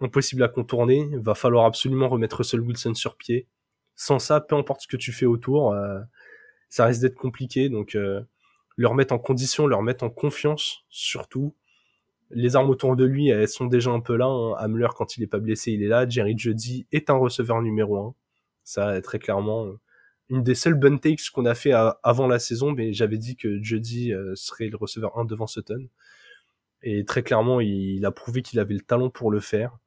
impossibles 0.00 0.44
à 0.44 0.48
contourner. 0.48 1.08
Va 1.14 1.34
falloir 1.34 1.64
absolument 1.64 2.08
remettre 2.08 2.36
Russell 2.36 2.60
Wilson 2.60 2.94
sur 2.94 3.16
pied. 3.16 3.48
Sans 4.00 4.18
ça, 4.20 4.40
peu 4.40 4.54
importe 4.54 4.82
ce 4.82 4.86
que 4.86 4.96
tu 4.96 5.12
fais 5.12 5.26
autour, 5.26 5.72
euh, 5.72 6.00
ça 6.68 6.86
risque 6.86 7.00
d'être 7.00 7.16
compliqué. 7.16 7.68
Donc, 7.68 7.94
le 7.94 8.86
remettre 8.86 9.12
en 9.12 9.18
condition, 9.18 9.66
le 9.66 9.74
remettre 9.74 10.04
en 10.04 10.10
confiance, 10.10 10.84
surtout. 10.88 11.54
Les 12.30 12.56
armes 12.56 12.70
autour 12.70 12.94
de 12.94 13.04
lui, 13.04 13.28
elles 13.28 13.48
sont 13.48 13.66
déjà 13.66 13.90
un 13.90 14.00
peu 14.00 14.16
là. 14.16 14.26
Hein. 14.26 14.54
Hamler, 14.58 14.88
quand 14.94 15.16
il 15.16 15.24
est 15.24 15.26
pas 15.26 15.40
blessé, 15.40 15.72
il 15.72 15.82
est 15.82 15.88
là. 15.88 16.08
Jerry 16.08 16.38
Jeudy 16.38 16.86
est 16.92 17.10
un 17.10 17.16
receveur 17.16 17.60
numéro 17.60 17.98
un. 17.98 18.14
Ça, 18.62 19.00
très 19.02 19.18
clairement, 19.18 19.66
une 20.30 20.42
des 20.42 20.54
seules 20.54 20.74
bonnes 20.74 21.00
takes 21.00 21.30
qu'on 21.32 21.46
a 21.46 21.54
fait 21.54 21.72
avant 21.72 22.26
la 22.26 22.38
saison, 22.38 22.72
mais 22.72 22.92
j'avais 22.92 23.18
dit 23.18 23.36
que 23.36 23.48
euh, 23.48 24.34
serait 24.36 24.68
le 24.68 24.76
receveur 24.76 25.18
1 25.18 25.24
devant 25.24 25.46
Sutton. 25.46 25.88
Et 26.82 27.04
très 27.04 27.22
clairement, 27.22 27.60
il, 27.60 28.04
a 28.04 28.10
prouvé 28.10 28.42
qu'il 28.42 28.60
avait 28.60 28.74
le 28.74 28.80
talent 28.80 29.10
pour 29.10 29.30
le 29.30 29.40
faire. 29.40 29.78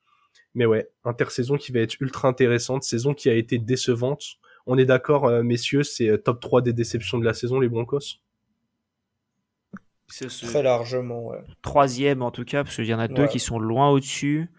Mais 0.54 0.66
ouais, 0.66 0.90
intersaison 1.06 1.58
qui 1.58 1.72
va 1.72 1.80
être 1.80 2.00
ultra 2.02 2.28
intéressante, 2.28 2.84
saison 2.84 3.14
qui 3.14 3.30
a 3.30 3.34
été 3.34 3.58
décevante. 3.58 4.24
On 4.66 4.78
est 4.78 4.86
d'accord, 4.86 5.26
euh, 5.26 5.44
messieurs, 5.44 5.84
c'est 5.84 6.10
euh, 6.10 6.18
top 6.18 6.40
3 6.40 6.62
des 6.62 6.74
déceptions 6.74 7.18
de 7.18 7.26
la 7.26 7.34
saison, 7.34 7.60
les 7.60 7.70
Broncos 7.70 8.20
Très 10.42 10.62
largement, 10.62 11.28
ouais. 11.28 11.40
Troisième 11.62 12.22
en 12.22 12.32
tout 12.32 12.44
cas, 12.44 12.64
parce 12.64 12.76
qu'il 12.76 12.86
y 12.86 12.94
en 12.94 13.00
a 13.00 13.08
deux 13.08 13.28
qui 13.28 13.40
sont 13.40 13.60
loin 13.60 13.90
au-dessus. 13.90 14.50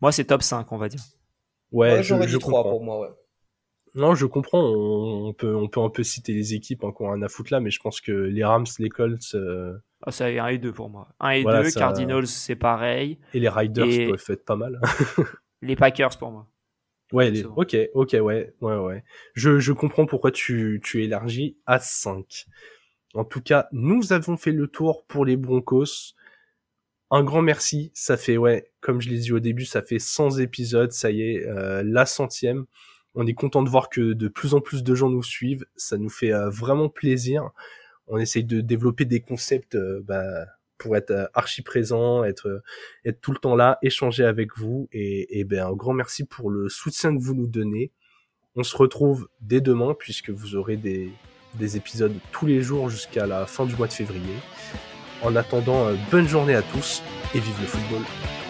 Moi, 0.00 0.12
c'est 0.12 0.26
top 0.26 0.42
5, 0.42 0.70
on 0.70 0.76
va 0.76 0.88
dire. 0.88 1.00
Ouais, 1.72 2.02
j'aurais 2.02 2.26
dit 2.26 2.38
3 2.38 2.62
pour 2.62 2.82
moi, 2.82 3.00
ouais. 3.00 3.08
Non, 3.94 4.14
je 4.14 4.26
comprends. 4.26 4.64
On, 4.64 5.32
peut, 5.32 5.54
on 5.54 5.68
peut 5.68 5.80
un 5.80 5.88
peu 5.88 6.02
citer 6.02 6.32
les 6.32 6.54
équipes 6.54 6.82
encore 6.82 7.12
un 7.12 7.22
à 7.22 7.28
foutre 7.28 7.52
là, 7.52 7.60
mais 7.60 7.70
je 7.70 7.80
pense 7.80 8.00
que 8.00 8.12
les 8.12 8.44
Rams, 8.44 8.66
les 8.78 8.88
Colts. 8.88 9.34
Euh... 9.34 9.76
Ah, 10.02 10.10
ça 10.10 10.30
y 10.30 10.38
1 10.38 10.46
et 10.48 10.58
2 10.58 10.72
pour 10.72 10.90
moi. 10.90 11.08
1 11.20 11.30
et 11.30 11.44
2, 11.44 11.70
Cardinals, 11.70 12.26
c'est 12.26 12.56
pareil. 12.56 13.18
Et 13.32 13.40
les 13.40 13.48
Riders 13.48 14.10
peuvent 14.10 14.24
être 14.28 14.44
pas 14.44 14.56
mal. 14.56 14.80
les 15.62 15.76
Packers 15.76 16.18
pour 16.18 16.30
moi. 16.30 16.48
Ouais, 17.12 17.30
les... 17.30 17.44
ok, 17.44 17.76
ok, 17.94 18.16
ouais, 18.20 18.52
ouais, 18.60 18.76
ouais. 18.76 19.04
Je, 19.34 19.60
je 19.60 19.72
comprends 19.72 20.06
pourquoi 20.06 20.32
tu, 20.32 20.80
tu 20.82 21.04
élargis 21.04 21.56
à 21.66 21.78
5. 21.78 22.46
En 23.14 23.24
tout 23.24 23.40
cas, 23.40 23.68
nous 23.70 24.12
avons 24.12 24.36
fait 24.36 24.50
le 24.50 24.66
tour 24.66 25.06
pour 25.06 25.24
les 25.24 25.36
Broncos. 25.36 26.14
Un 27.10 27.22
grand 27.22 27.42
merci. 27.42 27.92
Ça 27.94 28.16
fait, 28.16 28.36
ouais, 28.36 28.72
comme 28.80 29.00
je 29.00 29.08
l'ai 29.08 29.18
dit 29.18 29.32
au 29.32 29.38
début, 29.38 29.64
ça 29.64 29.82
fait 29.82 30.00
100 30.00 30.38
épisodes. 30.40 30.90
Ça 30.90 31.12
y 31.12 31.22
est, 31.22 31.46
euh, 31.46 31.84
la 31.84 32.06
centième. 32.06 32.66
On 33.14 33.26
est 33.26 33.34
content 33.34 33.62
de 33.62 33.68
voir 33.68 33.88
que 33.88 34.12
de 34.12 34.28
plus 34.28 34.54
en 34.54 34.60
plus 34.60 34.82
de 34.82 34.94
gens 34.94 35.08
nous 35.08 35.22
suivent. 35.22 35.66
Ça 35.76 35.96
nous 35.96 36.08
fait 36.08 36.32
euh, 36.32 36.50
vraiment 36.50 36.88
plaisir. 36.88 37.50
On 38.06 38.18
essaye 38.18 38.44
de 38.44 38.60
développer 38.60 39.04
des 39.04 39.20
concepts 39.20 39.76
euh, 39.76 40.02
bah, 40.04 40.46
pour 40.78 40.96
être 40.96 41.12
euh, 41.12 41.26
archi 41.32 41.62
présent, 41.62 42.24
être 42.24 42.62
être 43.04 43.20
tout 43.20 43.32
le 43.32 43.38
temps 43.38 43.54
là, 43.54 43.78
échanger 43.82 44.24
avec 44.24 44.56
vous. 44.56 44.88
Et, 44.92 45.38
et 45.38 45.44
ben 45.44 45.66
un 45.66 45.72
grand 45.72 45.92
merci 45.92 46.24
pour 46.24 46.50
le 46.50 46.68
soutien 46.68 47.16
que 47.16 47.22
vous 47.22 47.34
nous 47.34 47.46
donnez. 47.46 47.92
On 48.56 48.62
se 48.62 48.76
retrouve 48.76 49.28
dès 49.40 49.60
demain 49.60 49.94
puisque 49.98 50.30
vous 50.30 50.56
aurez 50.56 50.76
des, 50.76 51.10
des 51.54 51.76
épisodes 51.76 52.14
tous 52.32 52.46
les 52.46 52.62
jours 52.62 52.88
jusqu'à 52.88 53.26
la 53.26 53.46
fin 53.46 53.64
du 53.64 53.76
mois 53.76 53.88
de 53.88 53.92
février. 53.92 54.34
En 55.22 55.34
attendant, 55.36 55.88
bonne 56.10 56.28
journée 56.28 56.54
à 56.54 56.62
tous 56.62 57.02
et 57.34 57.40
vive 57.40 57.60
le 57.60 57.66
football. 57.66 58.43